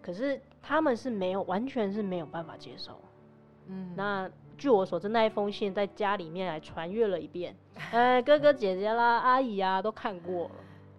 [0.01, 2.99] 可是他们是没有，完全是没有办法接受。
[3.67, 7.55] 嗯，那据我所知，那一封信在家里面还传阅了一遍，
[7.91, 10.51] 哎，哥哥姐姐啦、阿姨啊都看过了，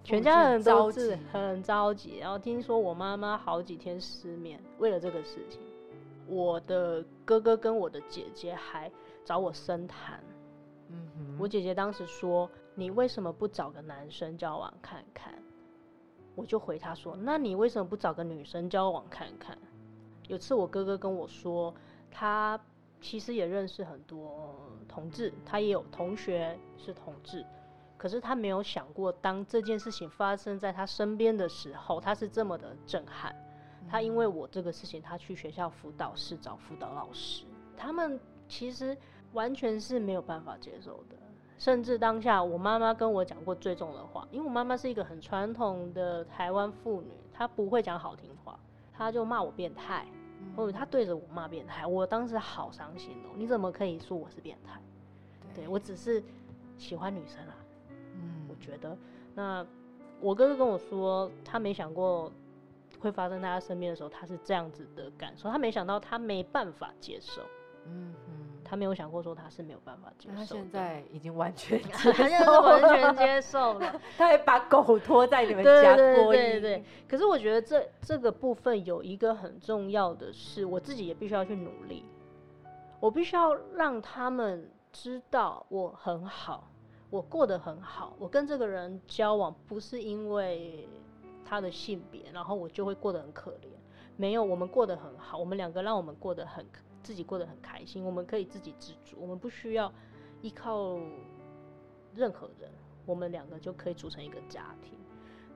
[0.05, 2.19] 全家人都是着急很着急。
[2.19, 5.61] 然后听说我妈妈好几天失眠，为了这个事情，
[6.27, 8.91] 我的哥哥跟我的姐姐还
[9.25, 10.21] 找我深谈。
[10.89, 15.35] 嗯哼我姐姐当时说：“你为什么不找个男生交往看看？”
[16.37, 19.59] 我就回她说：“那你为什么不找个女生交往看看？”
[20.29, 21.75] 有次我哥哥跟我说，
[22.11, 22.61] 他
[23.09, 24.53] 其实也认识很多
[24.89, 27.47] 同志，他也有同学是同志，
[27.97, 33.33] 可是他没有想过，当这件事情发生在他身边的时候，他是这么的震撼。
[33.89, 37.45] 他因为我这个事情，他去学校辅导室找辅导老师，
[37.77, 38.99] 他们其实
[39.33, 41.15] 完全是没有办法接受的。
[41.59, 48.59] 甚至当下，我妈妈跟我讲过最重的话，因为我妈妈是一个很传统的台湾妇女，她不会讲好听话，
[48.93, 50.05] 她就骂我变态，
[50.57, 53.35] 或者他对着我骂变态，我当时好伤心哦！
[53.37, 54.81] 你怎么可以说我是变态？
[55.55, 56.23] 对我只是
[56.77, 57.57] 喜欢女生啊，
[58.15, 58.97] 嗯我觉得。
[59.35, 59.67] 那
[60.21, 62.33] 我哥哥跟我说，他没想过
[62.99, 67.43] 会发生在他身边的时候，他是这样子的感受，他没想到他没办法接受，
[67.87, 68.46] 嗯哼。
[68.67, 70.55] 他没有想过说他是没有办法接受他受。
[70.57, 76.53] 现在已经完全 接他现在是受完全接受了， 他还把狗拖在你们对家对过夜。
[76.53, 76.85] 对对。
[77.09, 82.05] 可是我觉得这这个部分有一个很重要的是，我自己也必须要去努力，
[82.99, 86.69] 我必须要让他们知道我很好，
[87.11, 90.89] 我过得很好，我跟这个人交往不是因为
[91.45, 93.69] 他的性别，然后我就会过得很可怜。
[94.17, 96.65] 没有，我们过得很好，我们两个让我们过得很
[97.07, 99.93] 自己过得很开心，我们可以自给自足，我们不需要
[100.43, 100.99] 依靠
[102.17, 102.69] 任何人，
[103.05, 104.99] 我们两个就可以组成一个家庭。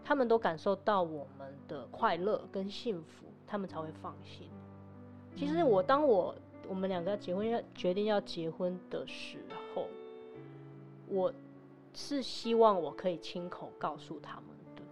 [0.05, 4.49] 他们都感受到我们的快乐跟幸福，他们才会放心。
[5.35, 6.33] 其实我当我
[6.69, 9.89] 我们两个要结婚要决定要结婚的时候，
[11.09, 11.35] 我
[11.93, 14.83] 是希望我可以亲口告诉他们的。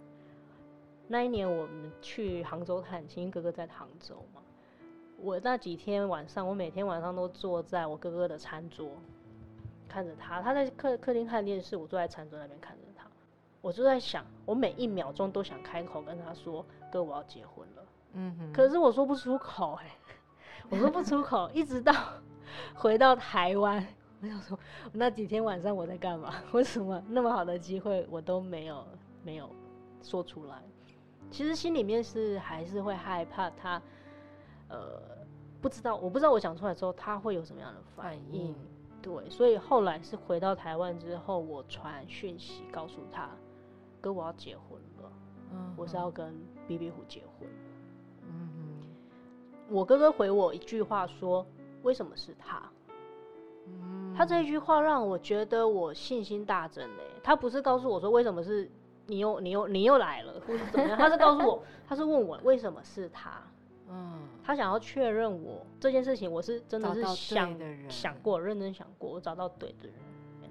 [1.07, 4.41] 那一年我们去杭州探亲，哥哥在杭州嘛，
[5.21, 8.91] 我那几天晚上，我每天晚上都坐在我哥哥的餐桌，
[9.87, 13.05] 看着他，他在客客厅看电视，我坐在餐桌那边看着他，
[13.61, 18.53] 我就在想，我每一秒钟都想开口跟他说：“哥，我要结婚了。”嗯哼。
[18.53, 19.95] 可是我说不出口、哎，
[20.69, 21.93] 我说不出口，一直到
[22.73, 23.85] 回到台湾，
[24.21, 24.57] 我想说
[24.93, 26.33] 那几天晚上我在干嘛？
[26.53, 28.85] 为什么那么好的机会我都没有
[29.23, 29.49] 没有
[30.01, 30.63] 说出来？
[31.31, 33.79] 其实心里面是还是会害怕他，
[34.69, 35.01] 呃，
[35.61, 38.55] 不知道，我不知道我讲出来之后他会有什么样的反反应应。
[39.01, 43.29] 对，所以后来是回到台湾之后，我传讯息告诉他，
[44.01, 45.11] 哥，我要结婚了，
[45.53, 46.33] 嗯我是要跟
[46.67, 47.49] B B 虎结婚。
[48.23, 48.49] 嗯
[49.69, 51.45] 我哥哥回我一句话说
[51.83, 52.57] ：“为什么是他？”
[53.67, 57.03] 哼他这一句话让我觉得我信心大增嘞。
[57.23, 58.69] 他不是告诉我说为什么是
[59.05, 63.41] 你又你又你又来了，或是怎么样，他是告诉我， 他是问我为什么是他。
[63.89, 69.95] 嗯他想要确认我这件事情，我是真的是想的想过、认真想过，我找到对的人。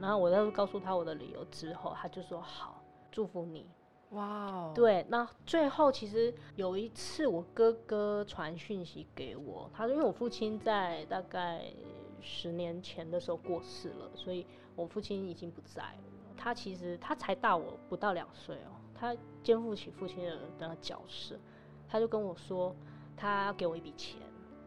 [0.01, 3.67] 然后我再告诉他我的理由之后，他就说好，祝福你。
[4.11, 11.65] 哇哦，对，那最后其实有一次，我哥哥传讯息给我，他说因为我父亲在大概
[12.23, 15.99] 十年前的时候过世了，所以我父亲已经不在了。
[16.37, 21.37] 他其实他才大我不到两岁哦，他肩负起父亲的那个角色，
[21.89, 22.75] 他就跟我说，
[23.19, 24.21] 他要给我一笔钱，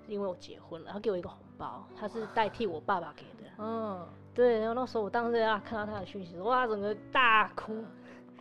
[0.06, 1.88] 是因为我结婚了，他给我一个红包。
[1.96, 3.50] 他，是代替我爸爸给的。
[3.58, 7.84] 嗯，对，然后那时候我当时啊看到他的讯息，哇，整个大哭。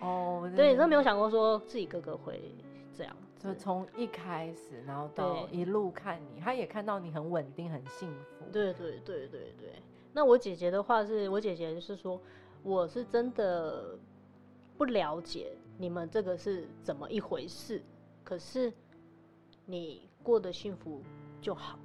[0.01, 2.55] 哦，对，真的真没有想过说自己哥哥会
[2.95, 3.49] 这样子。
[3.49, 9.83] 就从一开始，然后到一路看你，他也看到你很稳定、很幸福。，对对对对对。
[10.13, 12.21] 那我姐姐的话是，我姐姐就是说，
[12.63, 13.99] 我是真的
[14.77, 17.83] 不了解你们这个是怎么一回事，
[18.25, 18.73] 可是
[19.71, 21.01] 你过得幸福
[21.41, 21.79] 就好。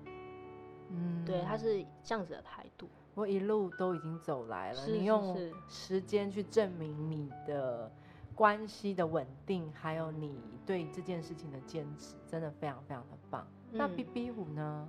[0.90, 2.88] 嗯对，他是这样子的态度。
[3.14, 5.38] 我一路都已经走来了，是是你用
[5.70, 7.90] 时间去证明你的
[8.36, 13.48] 关系的稳定，还有你对这件事情的坚持，真的非常非常的棒。
[13.72, 14.88] 那嗯 B B 虎呢？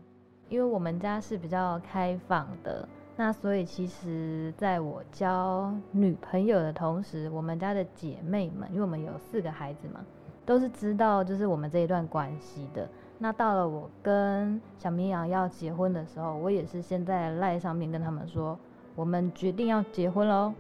[0.49, 10.05] 因为我们家是比较开放的，那所以其实在我交女朋友的同时，我们家的姐妹们，因为我们有四个孩子嘛，
[10.47, 12.89] 都是知道就是我们这一段关系的。
[13.19, 18.59] 那到了我跟小绵羊要结婚的时候，我也是先在赖上面跟他们说，
[18.95, 20.55] 我们决定要结婚喽。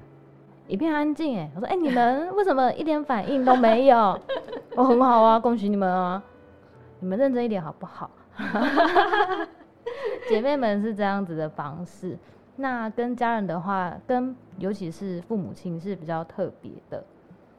[0.67, 4.19] 一片安静哎，我说哎、你们 为什么一点反应都没有？
[4.75, 6.21] 我、 很好啊，恭喜你们啊，
[6.99, 8.11] 你们认真一点好不好？
[10.29, 12.19] 姐妹们是这样子的方式。
[12.57, 17.05] 那跟家人的话，跟尤其是父母亲是比较特别的，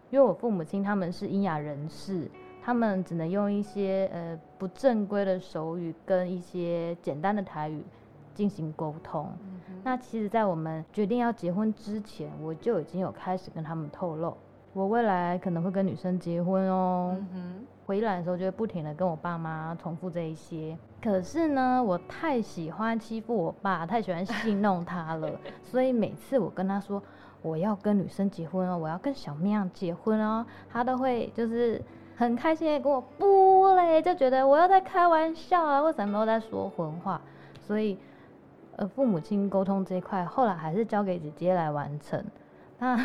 [0.09, 2.29] 因为我父母亲他们是英雅人士，
[2.63, 7.83] 他们只能用一些呃不正规的手语跟一些简单的台语
[8.33, 9.29] 进行沟通。
[9.83, 14.35] 那其实，在我们决定要结婚之前，我就已经有开始跟他们透露，
[14.73, 17.15] 我未来可能会跟女生结婚哦。
[17.33, 20.77] 嗯，回来的时候就会不停的跟我爸妈重复这一些。
[21.01, 25.31] 可是呢，我太喜欢欺负我爸，太喜欢戏弄他了，
[25.63, 27.01] 所以每次我跟他说
[27.41, 31.81] 我要跟女生结婚哦，我要跟小绵羊结婚哦，他都会就是
[32.15, 37.21] 很开心的跟我不嘞，就觉得我又在开玩笑啊，为什么又在说混话？
[37.65, 37.97] 所以，
[38.77, 42.23] 呃，父母亲沟通这一块，后来还是交给姐姐来完成。
[42.79, 42.95] 那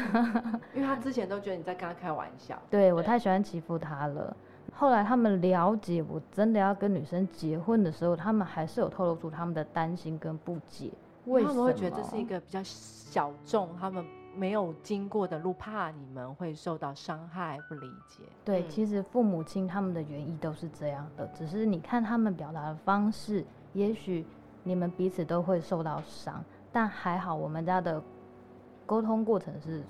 [0.74, 2.56] 因为他之前都觉得你在跟他开玩笑。
[2.70, 4.36] 对对我太喜欢欺负他了。
[4.74, 10.90] 后来他们了解我真的要跟女生结婚的时候，他们还是有透露出他们的担心跟不解。
[11.26, 11.64] 为什么？
[11.64, 18.22] 会觉得这是一个比较小众，他们没有经过的路，怕你们会受到伤害、不理解。
[18.44, 24.24] 对，嗯其实父母亲他们的原意都是这样的，只是你看他们表达的方式，也许
[24.62, 28.02] 你们彼此都会受到伤，但还好我们家的
[28.86, 29.82] 沟通过程是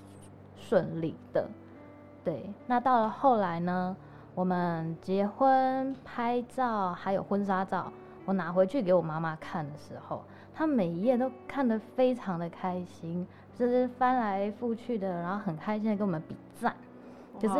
[0.55, 1.47] 顺利的。
[2.23, 3.95] 对，那到了后来呢，
[4.33, 7.91] 我们结婚拍照还有婚纱照，
[8.25, 16.75] 我拿回去给我妈妈看的时候，她每一页都看得非常的开心，就是翻来覆去的，然后很开心的跟我们比赞。
[17.39, 17.55] 就是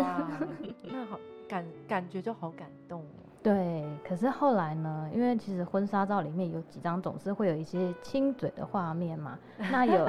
[0.84, 3.24] 那好感感觉就好感动哦。
[3.42, 5.10] 对，可是后来呢？
[5.14, 9.38] 因为其实婚纱照里面有几张总是会有一些亲嘴的画面嘛。
[9.72, 10.08] 那有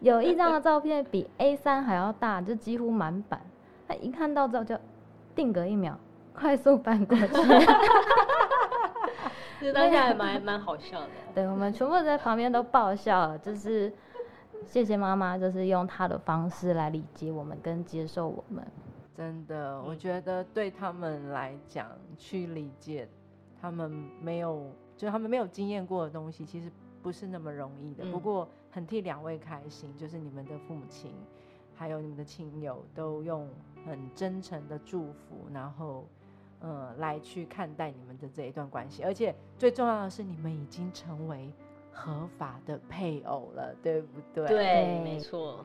[0.00, 3.40] 有一张的照片比 A 三还要大，就几乎满版。
[3.88, 4.78] 他一看到之后就
[5.34, 5.98] 定格一秒，
[6.32, 7.26] 快速翻过去。
[9.58, 11.08] 其实当下还蛮蛮好笑的。
[11.34, 13.92] 对，我们全部在旁边都爆笑了，就是
[14.68, 18.66] 谢谢妈妈，就是用她的方式来理解我们跟接受我们。
[19.16, 23.08] 真的，我嗯觉得对他们来讲，去理解
[23.60, 26.70] 他们没有，就他们没有经验过的东西，其实
[27.02, 28.04] 不是那么容易的。
[28.10, 31.12] 不嗯过很替两位开心，就是你们的父母亲，
[31.74, 33.48] 还有你们的亲友，都用
[33.86, 36.04] 很真诚的祝福，然后。
[36.58, 41.52] 呃，来去看待你们的这一段关系，而且最重要的是，你们已经成为
[41.96, 44.46] 合法的配偶了，对不对？
[44.46, 45.64] 对，没错。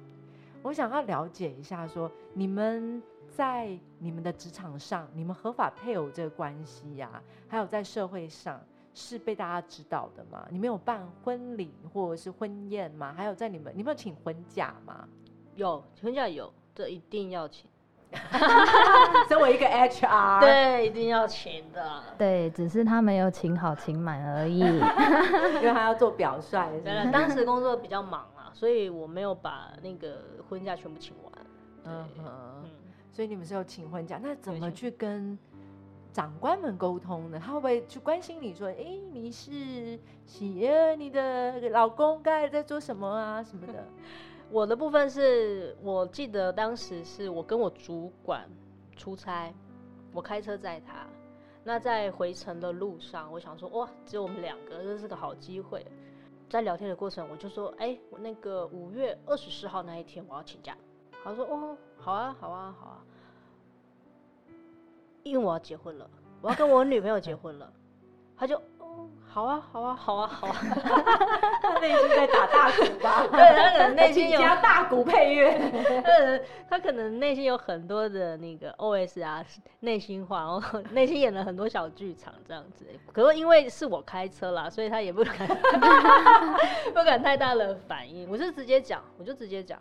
[0.63, 8.59] 我想要了解一下说你们在你们的职场上，你们合法配偶这个关系呀、还有在社会上
[8.93, 10.47] 是被大家知道的吗？
[10.49, 13.13] 你们有办婚礼或者是婚宴吗？
[13.15, 15.07] 还有在你们，你们有请婚假吗？
[15.55, 17.70] 有婚假有，这一定要请。
[19.27, 22.01] 身为一个 HR，，对，一定要请的。
[22.17, 24.59] 对，只是他没有请好请满而已。
[25.59, 26.81] 因为他要做表率？
[27.11, 31.31] 当时工作比较忙啊，所以我没有把那个婚假全部请完。
[31.85, 32.63] 嗯嗯，
[33.11, 35.37] 所以你们是有请婚假，那怎么去跟
[36.11, 37.41] 长官们沟通呢？
[37.43, 43.73] 他会不会去关心你说，哎、你是喜呃你的老公刚才在做什么啊什么的？
[44.51, 48.49] 我的部分是我记得当时是我跟我主管
[48.97, 49.53] 出差，
[50.13, 51.07] 我开车载他。
[51.63, 55.85] 那在回程的路上，我想说，哇，只有我们两个，这是个好机会。
[56.49, 60.75] 在聊天的过程，我就说，哎、我那个五月二十四号那一天我要请假。
[61.23, 63.03] 他说，哦，好啊，好啊，好啊，
[65.23, 66.09] 因为我要结婚了，
[66.41, 67.71] 我要跟我女朋友结婚了。
[68.35, 68.61] 他就，
[69.33, 70.55] 好啊，好啊，好啊，好啊。
[71.61, 73.25] 他内心在打大鼓吧？
[73.31, 75.51] 对他可能内心有加大鼓配乐。
[76.03, 76.39] 呃，
[76.69, 79.41] 他可能内心有很多的那个 OS 啊，
[79.79, 82.85] 内心话，然后内心演了很多小剧场这样子。
[83.13, 85.47] 可是因为是我开车啦，所以他也不敢
[86.93, 88.29] 不敢太大的反应。
[88.29, 89.79] 我是直接讲，我就直接讲。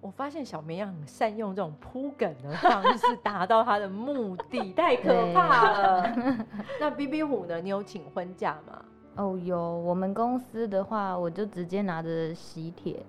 [0.00, 6.16] 我发现小绵羊很善用这种铺梗的方式达到他的目的，太可怕了。
[6.80, 7.60] 那 B B 虎呢？
[7.60, 8.82] 你有请婚假吗？
[9.16, 9.60] 哦，有。
[9.60, 13.04] 我们公司的话，我就直接拿着喜帖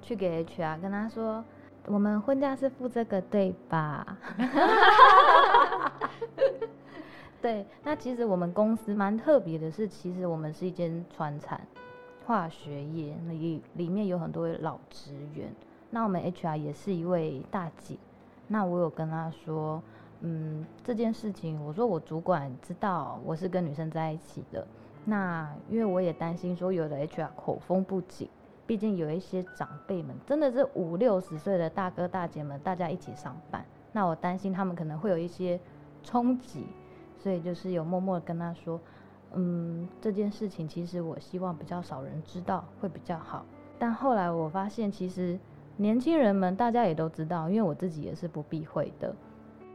[0.00, 1.42] 去给 HR，跟他说，
[1.86, 4.16] 我们婚假是付这个对吧？
[7.42, 7.66] 对。
[7.82, 11.60] 那其实我们公司蛮特别的是，其实我们是一间传产
[12.24, 15.52] 化学业，里里面有很多老职员。
[15.92, 17.96] 那我们 HR 也是一位大姐，
[18.46, 19.82] 那我有跟她说，
[20.20, 24.64] 嗯，这件事情，我说我主管知道我是跟女生在一起的，
[25.04, 28.30] 那因为我也担心说有的 HR 口风不紧，
[28.68, 35.58] 毕竟有一些长辈们真的是五六十岁的大哥大姐们，大家一起上班，那我担心他们可能会有一些
[36.04, 36.66] 冲击，
[37.18, 38.80] 所以就是有默默的跟她说，
[39.32, 43.44] 嗯，这件事情其实我希望比较少人知道会比较好，
[43.76, 45.36] 但后来我发现其实。
[45.80, 49.16] 年轻人们，大家也都知道，因为我自己也是不避讳的。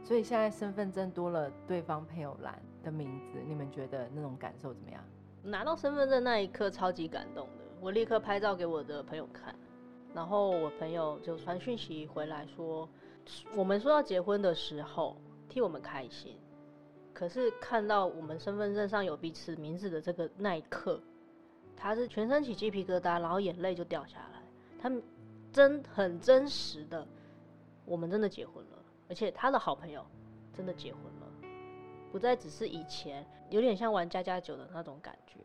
[0.04, 5.02] 所以现在身份证多了对方配偶栏的名字，你们觉得那种感受怎么样？
[5.42, 9.52] 拿到身份证那一刻超级感动的，我立刻拍照给我的朋友看，
[10.14, 12.88] 然后我朋友就传讯息回来说，
[13.56, 15.16] 我们说要结婚的时候
[15.48, 16.36] 替我们开心，
[17.12, 21.00] 可是看到我们身份证上有彼此名字的这个那一刻，
[21.76, 24.40] 他是全身起鸡皮疙瘩，然后眼泪就掉下来，
[24.80, 25.02] 他们。
[25.56, 27.06] 真很真实的，
[27.86, 28.78] 我们真的结婚了，
[29.08, 30.04] 而且他的好朋友
[30.52, 31.26] 真的结婚了，
[32.12, 35.40] 不再只是以前有点像玩家家酒的那种感觉，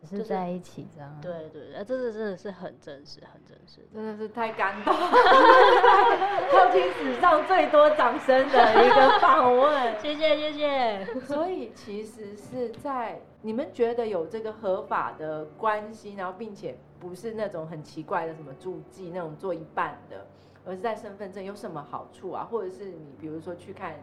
[0.00, 1.18] 只是在一起这样。
[1.20, 11.04] 对对，那这是真的是很真实，很真实，真的是太感动，靠听史上最多掌声的一个访问， 谢谢谢谢。
[11.26, 16.76] 所以其实是在你们觉得有这个合法的关系，然后并且。
[17.00, 20.26] 不是那种很奇怪的什么助记那种做一半的，
[20.66, 22.42] 而是在身份证有什么好处啊？
[22.50, 23.94] 或者是你比如说去看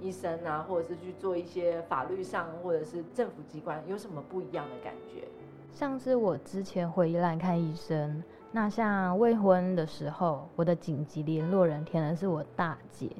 [0.00, 5.26] 医生啊，或者是去做一些法律上或者是政府机关有什么不一样的感觉？
[5.74, 8.22] 像是我之前回宜兰看医生，
[8.52, 13.10] 那像未婚的时候，我的紧急联络人填的是我大姐，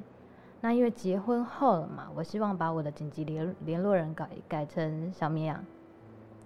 [0.61, 5.63] 那因为结婚后了嘛，我希望把我的紧急联联络人改改成小绵羊。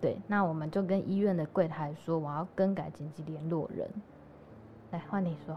[0.01, 3.87] 对，那我们就跟医院的柜台说，我要更改紧急联络人。
[4.89, 5.55] 来，换你说。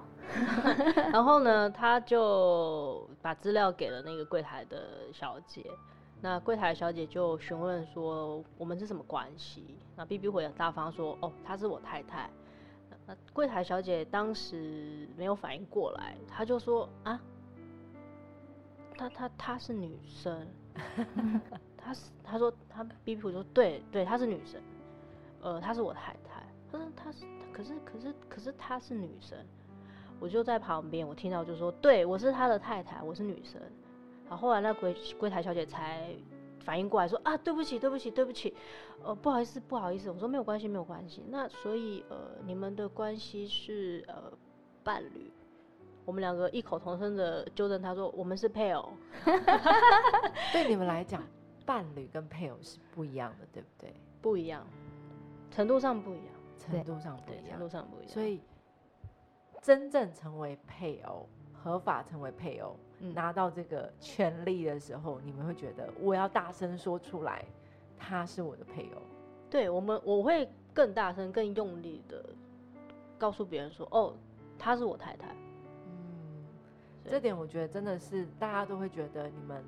[1.11, 4.82] 然后呢，他就把资料给了那个柜台的
[5.14, 5.64] 小姐。
[6.24, 9.76] 那柜台小姐就询问说，我们是什么关系？
[9.96, 12.30] 那 B B 回大方说，哦，她是我太太。
[13.04, 17.20] 那柜台小姐当时没有反应过来，她就说啊，
[18.96, 20.46] 她她她是女生。
[21.76, 24.62] 她是，她说，她 B B 说，对对，她是女生，
[25.40, 26.46] 呃，她是我太太。
[26.70, 29.36] 她说她是，可是可是可是她是女生，
[30.20, 33.60] 我就在旁边，我听到就说，对我是她的太太，我是女生。
[34.36, 36.14] 后来那柜柜台小姐才
[36.60, 38.54] 反应过来，说啊，对不起对不起对不起，
[39.04, 40.10] 呃，不好意思不好意思。
[40.10, 41.24] 我说没有关系没有关系。
[41.28, 44.32] 那所以呃，你们的关系是呃
[44.82, 45.32] 伴侣，
[46.04, 48.92] 我们两个异口同声的纠正他说，我们是配偶。
[50.52, 51.22] 对你们来讲。
[51.64, 53.94] 伴侣跟配偶是不一样的，对不对？
[54.20, 54.66] 不一样，
[55.48, 58.08] 程度上不一样，程度上不一样，程度上不一样。
[58.08, 58.40] 所以，
[59.62, 61.28] 真正成为配偶，
[61.62, 62.76] 合法成为配偶，
[63.14, 67.44] 拿到这个权利的时候，你们会觉得我要大声说出来，
[67.98, 69.02] 他是我的配偶。
[69.48, 72.24] 对我们，我会更大声、更用力的
[73.18, 74.14] 告诉别人说：“哦，
[74.58, 75.28] 她是我太太。”
[75.86, 76.44] 嗯，
[77.04, 79.62] 这点我觉得真的是大家都会觉得你们。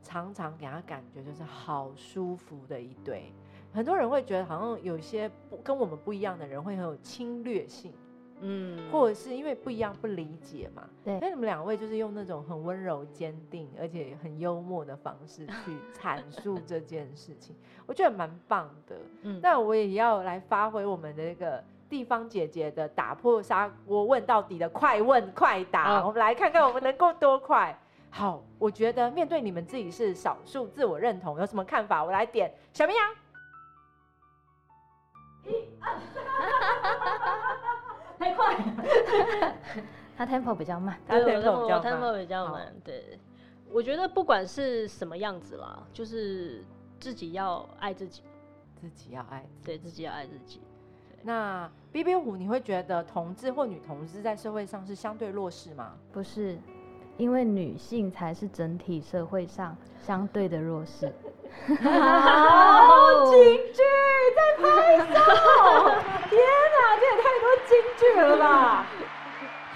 [0.00, 3.30] 常常给他感觉就是好舒服的一对，
[3.74, 7.92] 很多人会觉得好像有些不跟我们不一样的人会很有侵略性，
[8.40, 11.18] 嗯，或者是因为不一样不理解嘛，对。
[11.20, 18.96] 那你们两位就是用那种很温柔、坚定而且很幽默的方式去阐述这件事情， 我觉得蛮棒的。
[19.22, 27.78] 嗯，那我也要来发挥我们的那个地方姐姐的打破砂锅问到底的快问快答，我们来看看我们能够多快。
[28.10, 32.04] 好，我觉得面对你们自己是少数自我认同，有什么看法？
[32.04, 33.14] 我来点小绵羊。
[35.44, 35.94] 一二，
[38.18, 38.56] 太快，
[40.16, 42.74] 他 tempo 比较慢，他 tempo 比较慢。
[42.84, 43.18] 对，
[43.70, 46.64] 我觉得不管是什么样子啦，就是
[46.98, 48.22] 自己要爱自己，
[48.80, 49.64] 自己要爱自己。
[49.64, 50.60] 对自己要爱自己。
[51.22, 55.94] 那 B B 五，你会觉得同志或女同志在社会上是相对弱势吗？
[56.12, 56.58] 不是，
[57.18, 61.12] 因为女性才是整体社会上相对的弱势。
[61.68, 63.34] 好京
[63.74, 63.82] 剧，
[64.36, 65.04] 在拍手！
[66.30, 66.38] 天
[66.72, 68.86] 哪，这也太多京剧了吧！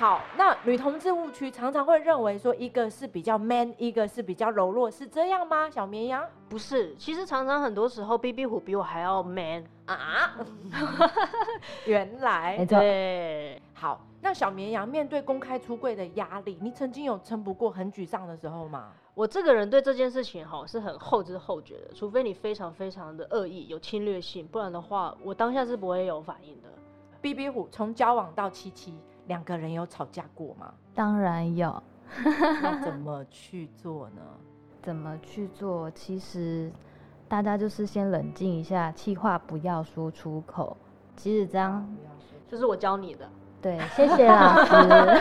[0.02, 5.70] 好，那女同志误区常常会认为说，一个是比较 man，一个是比较柔弱，是这样吗？
[5.70, 10.34] 小绵羊不是，其实常常很多时候，B B 虎比我还要 man 啊！
[11.86, 18.90] 原来没错对，好，那小绵羊面对公开出柜的压力，你曾经有撑不过、很沮丧的时候吗？
[19.14, 26.68] 我这个人对这件事情哈是很后知后觉的，除非你非常非常的恶意、有侵略性，不然的话，我当下是不会有反应的。
[27.20, 30.72] B B 虎从交往到七七，两个人有吵架过吗？
[30.94, 31.82] 当然有，
[32.62, 34.22] 那 怎么去做呢？
[34.82, 35.90] 怎么去做？
[35.92, 36.70] 其实
[37.28, 40.76] 大家就是先冷静一下，气话不要说出口。
[41.16, 41.86] 其实这样，
[42.48, 43.28] 这是我教你的，
[43.60, 44.72] 对，谢谢老师。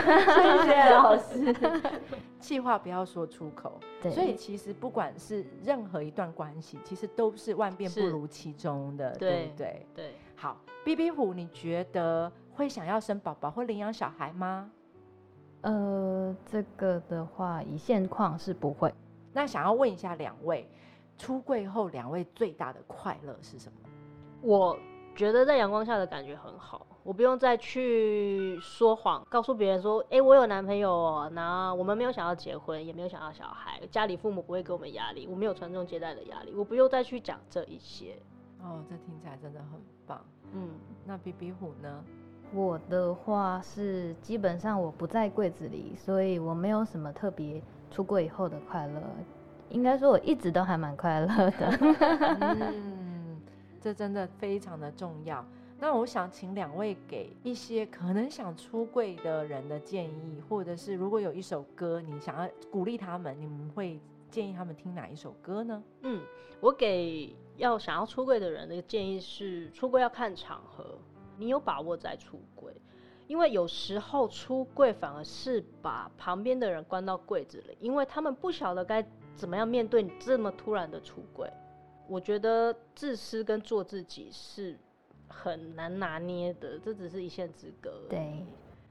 [0.34, 1.80] 谢谢老师。
[2.40, 9.86] 气话不要说出口，对，所以其实不管是任何一段关系，其实都是万变不如其中的，对对不对？
[9.94, 14.70] 对，好，B B 虎，你觉得会想要生宝宝或领养小孩吗？
[15.62, 18.92] 呃，这个的话，以现况是不会。
[19.32, 20.68] 那想要问一下两位，
[21.16, 23.88] 出柜后两位最大的快乐是什么？
[24.42, 24.76] 我
[25.14, 38.16] 觉得在阳光下的感觉很好，我不用再去说谎，告诉别人说，哎、我有男朋友哦，那我们没有想要结婚，也没有想要小孩，家里父母不会给我们压力，我没有传宗接代的压力，我不用再去讲这一些。
[38.60, 40.24] 哦，这听起来真的很棒。
[40.52, 40.70] 嗯，
[41.04, 42.04] 那比比虎呢？
[42.54, 49.02] 我的话是基本上我不在柜子里，所以我没有什么特别出柜以后的快乐。
[49.70, 51.78] 应该说我一直都还蛮快乐的。
[52.74, 53.40] 嗯，
[53.80, 55.44] 这真的非常的重要。
[55.78, 63.98] 那我想请两位给一些可能想出柜的人的建议，或者是如果有一首歌你想要鼓励他们，你们会
[64.30, 65.82] 建议他们听哪一首歌呢？
[66.02, 66.22] 嗯，
[66.60, 70.98] 我给要想要出柜的人的建议是，出柜要看场合，
[71.42, 72.72] 你有把握再出柜，
[73.26, 81.50] 因为有时候出柜反而是把旁边的人关到柜子里，因为他们不晓得该怎么样面对你这么突然的出柜。
[82.08, 84.76] 我觉得自私跟做自己是
[85.28, 88.44] 很难拿捏的，这只是一线之隔。，对，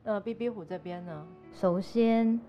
[0.03, 1.25] 呃，B B 虎这边呢？
[1.53, 2.39] 首先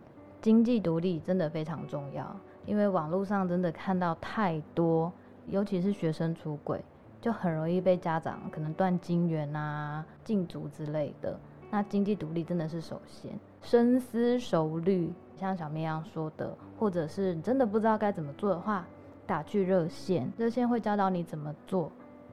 [0.41, 2.35] 经济独立真的非常重要，
[2.65, 5.13] 因为网络上真的看到太多，
[5.49, 6.83] 尤其是学生出轨，
[7.23, 11.39] 就很容易被家长可能断金源啊、禁足之类的。
[11.71, 13.31] 那经济独立真的是首先，
[13.63, 18.85] 深思熟虑，像小绵羊说的，或者是你真的不知道该怎么做的话，
[19.25, 21.91] 打去热线，热线会教导你怎么做，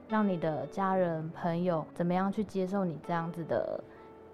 [0.08, 3.82] 让你的家人朋友怎么样去接受你这样子的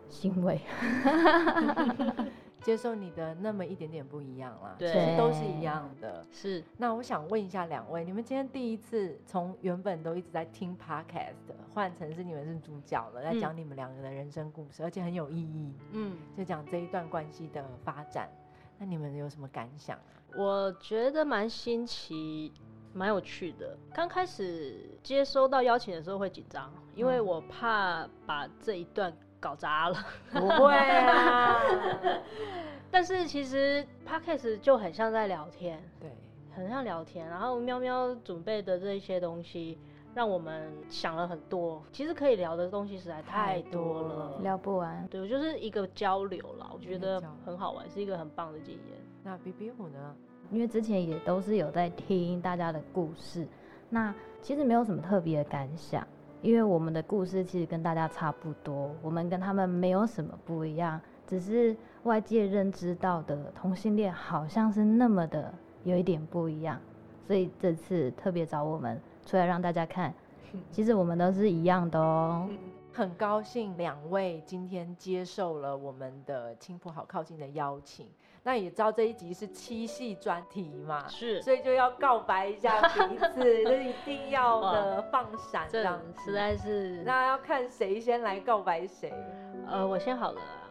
[0.08, 0.60] 行为。
[2.66, 6.26] 接受你的那么一点点不一样啦，对其实都是一样的。
[6.32, 16.16] 是那我想问一下两位，你们今天第一次从原本都一直在听 podcast，换成是你们是主角了，在嗯讲你们两个的人生故事，而且很有意义，嗯。
[16.36, 18.28] 就讲这一段关系的发展。
[18.78, 20.18] 那你们有什么感想啊？
[20.36, 22.52] 我觉得蛮新奇，
[22.92, 23.78] 蛮有趣的。
[23.94, 29.16] 刚开始接收到邀请的时候会紧张，因为嗯我怕把这一段
[29.46, 29.96] 搞砸了。
[30.32, 31.60] 不会啊，
[32.90, 36.10] 但是其实 podcast 就很像在聊天，对，
[36.52, 37.28] 很像聊天。
[37.28, 39.78] 然后喵喵准备的这些东西，
[40.16, 41.80] 让我们想了很多。
[41.92, 44.38] 其实可以聊的东西实在太多了了。
[44.42, 45.06] 聊不完。
[45.08, 48.98] 对，我就是一个交流啦，我觉得很好玩，是一个很棒的经验。
[49.22, 50.16] 那 B B 虎呢？
[50.50, 53.46] 因为之前也都是有在听大家的故事，
[53.88, 56.04] 那其实没有什么特别的感想，
[56.46, 66.80] 因为我们的故事其实跟大家差不多，我们跟他们没有什么不一样，只是外界认知到的同性恋好像是那么的有一点不一样，
[67.26, 70.14] 所以这次特别找我们出来让大家看，
[70.70, 72.48] 其实我们都是一样的哦。
[72.92, 78.06] 很高兴两位今天接受了我们的青浦好靠近的邀请。
[78.46, 86.32] 那也知道这一集是七系专题嘛，是所以就要告白一下彼此，这 一定要的放闪这这样实。
[86.32, 89.12] 在是那要看谁先来告白谁。
[89.66, 90.70] 呃，我先好了啦。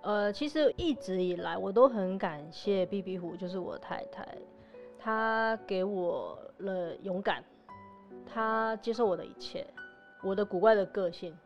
[0.00, 4.26] 呃，其实一直以来我都很感谢 B B 虎，就是我太太，
[4.98, 7.44] 她给我了勇敢，
[8.24, 9.66] 她接受我的一切，
[10.22, 11.36] 我的古怪的个性。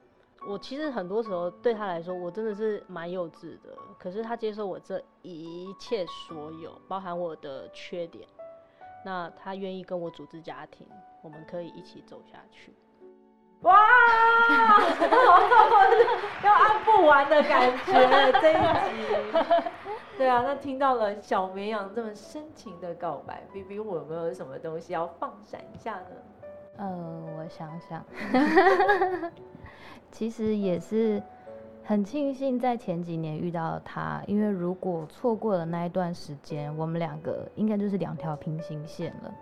[0.46, 8.26] 我其实很多时候对他来说，我真的是蛮幼稚的，可是他接受我这一切所有，包含我的缺点，
[9.04, 10.86] 那他愿意跟我组织家庭，
[11.22, 12.74] 我们可以一起走下去。
[13.60, 13.76] 哇，
[16.42, 18.54] 要按不完的感觉这一
[18.88, 18.90] 集。
[20.16, 26.06] 对啊，那听到了小绵羊这么深情的告白，B B 我有没有什么东西要放闪一下呢？
[26.78, 26.86] 呃，
[27.36, 28.02] 我想想，
[30.10, 31.22] 其实也是
[31.82, 39.34] 很庆幸在前几年遇到了他，因为如果错过了那一段时间，我们两个应该就是两条平行线了。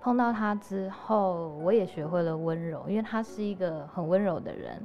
[0.00, 4.84] 碰到他之后，我也学会了温柔，因为他是一个很温柔的人。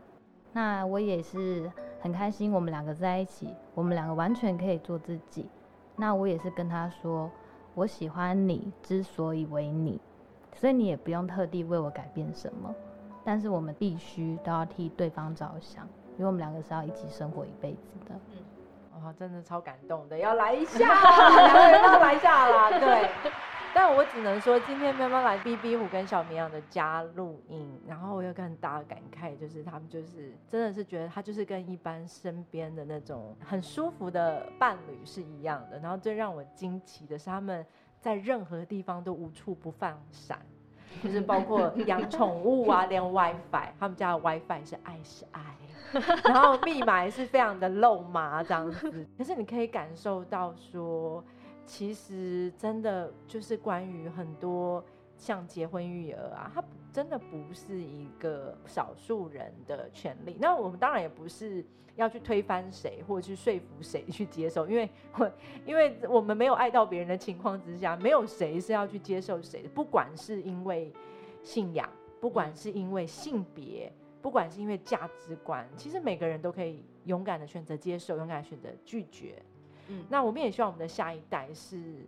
[0.54, 5.48] 那我也是很开心，我们两个在一起，我们两个完全可以做自己。
[5.96, 7.30] 那我也是跟他说，
[7.76, 10.00] 我喜欢你之所以为你，
[10.56, 12.74] 所以你也不用特地为我改变什么。
[13.24, 18.16] 但是我们必须都要替对方着想，因为我们两个是要一起生活一辈子的。
[18.96, 23.10] 嗯，哇，真的超感动的，要来一下，两个人要来一下啦， 对。
[23.74, 35.80] 但我只能说，今天慢慢来，B B 虎跟小绵羊的家录音，然后我有个很大的感慨，就是他们就是真的是觉得他就是跟一般身边的那种很舒服的伴侣是一样的。
[35.80, 37.66] 然后最让我惊奇的是，他们
[38.02, 40.38] 在任何地方都无处不放闪，
[41.04, 45.42] 就是包括养宠物啊，连 WiFi，他们家的 WiFi 是爱是爱，
[46.26, 49.08] 然后密码也是非常的肉麻这样子。
[49.18, 51.24] 可是你可以感受到说。
[51.64, 54.84] 其实真的就是关于很多
[55.22, 60.36] 像结婚育儿啊，它真的不是一个少数人的权利。
[60.40, 61.64] 那我们当然也不是
[61.96, 64.90] 要去推翻谁，或者去说服谁去接受，因为
[65.64, 69.70] 因为我们没有爱到别人的情况之下，没有谁是要去接受谁的。
[69.70, 70.92] 不管是因为
[71.44, 71.88] 信仰，
[72.20, 73.94] 不管是因为性别，
[74.24, 79.36] 不管是因为价值观，其实每个人都可以勇敢的选择接受，勇敢选择拒绝。
[79.88, 82.06] 嗯那我们也希望我们的下一代是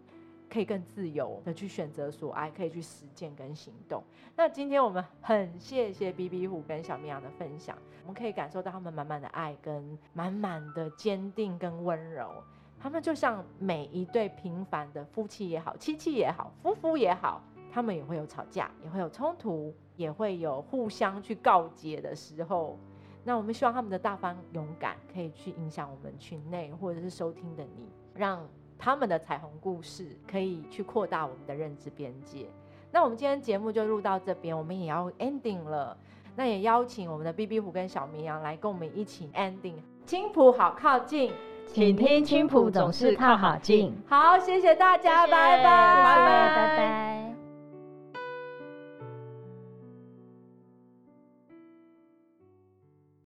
[0.53, 4.03] 可以更自由的去选择所爱，可以去实践跟行动。
[4.35, 12.31] 那今天我们很谢谢 B B 虎跟小绵羊的分享，我们可以感受到他们满满的爱跟满满的坚定跟温柔。
[12.79, 17.41] 他们就像每一对平凡的夫妻也好，妻妻也好，夫妇也好，
[17.71, 22.77] 他们也会有吵架，也会有冲突，也会有互相去告诫的时候。
[23.23, 28.45] 那我们希望他们的大方勇敢可以去影响我们群内或者是收听的你，让
[28.83, 32.45] 他们的彩虹故事可以去扩大我们的认知边界。
[32.91, 35.95] 那我们今天节目就录到这边，我们也要 ending 了。
[36.35, 39.75] 那也邀请我们的 B B 虎跟小绵羊来跟我们一起 ending。
[40.05, 41.31] 青浦好靠近，
[41.65, 43.95] 请听青浦总是靠好近。
[44.05, 47.32] 好，谢谢大家，拜拜，拜拜，拜拜。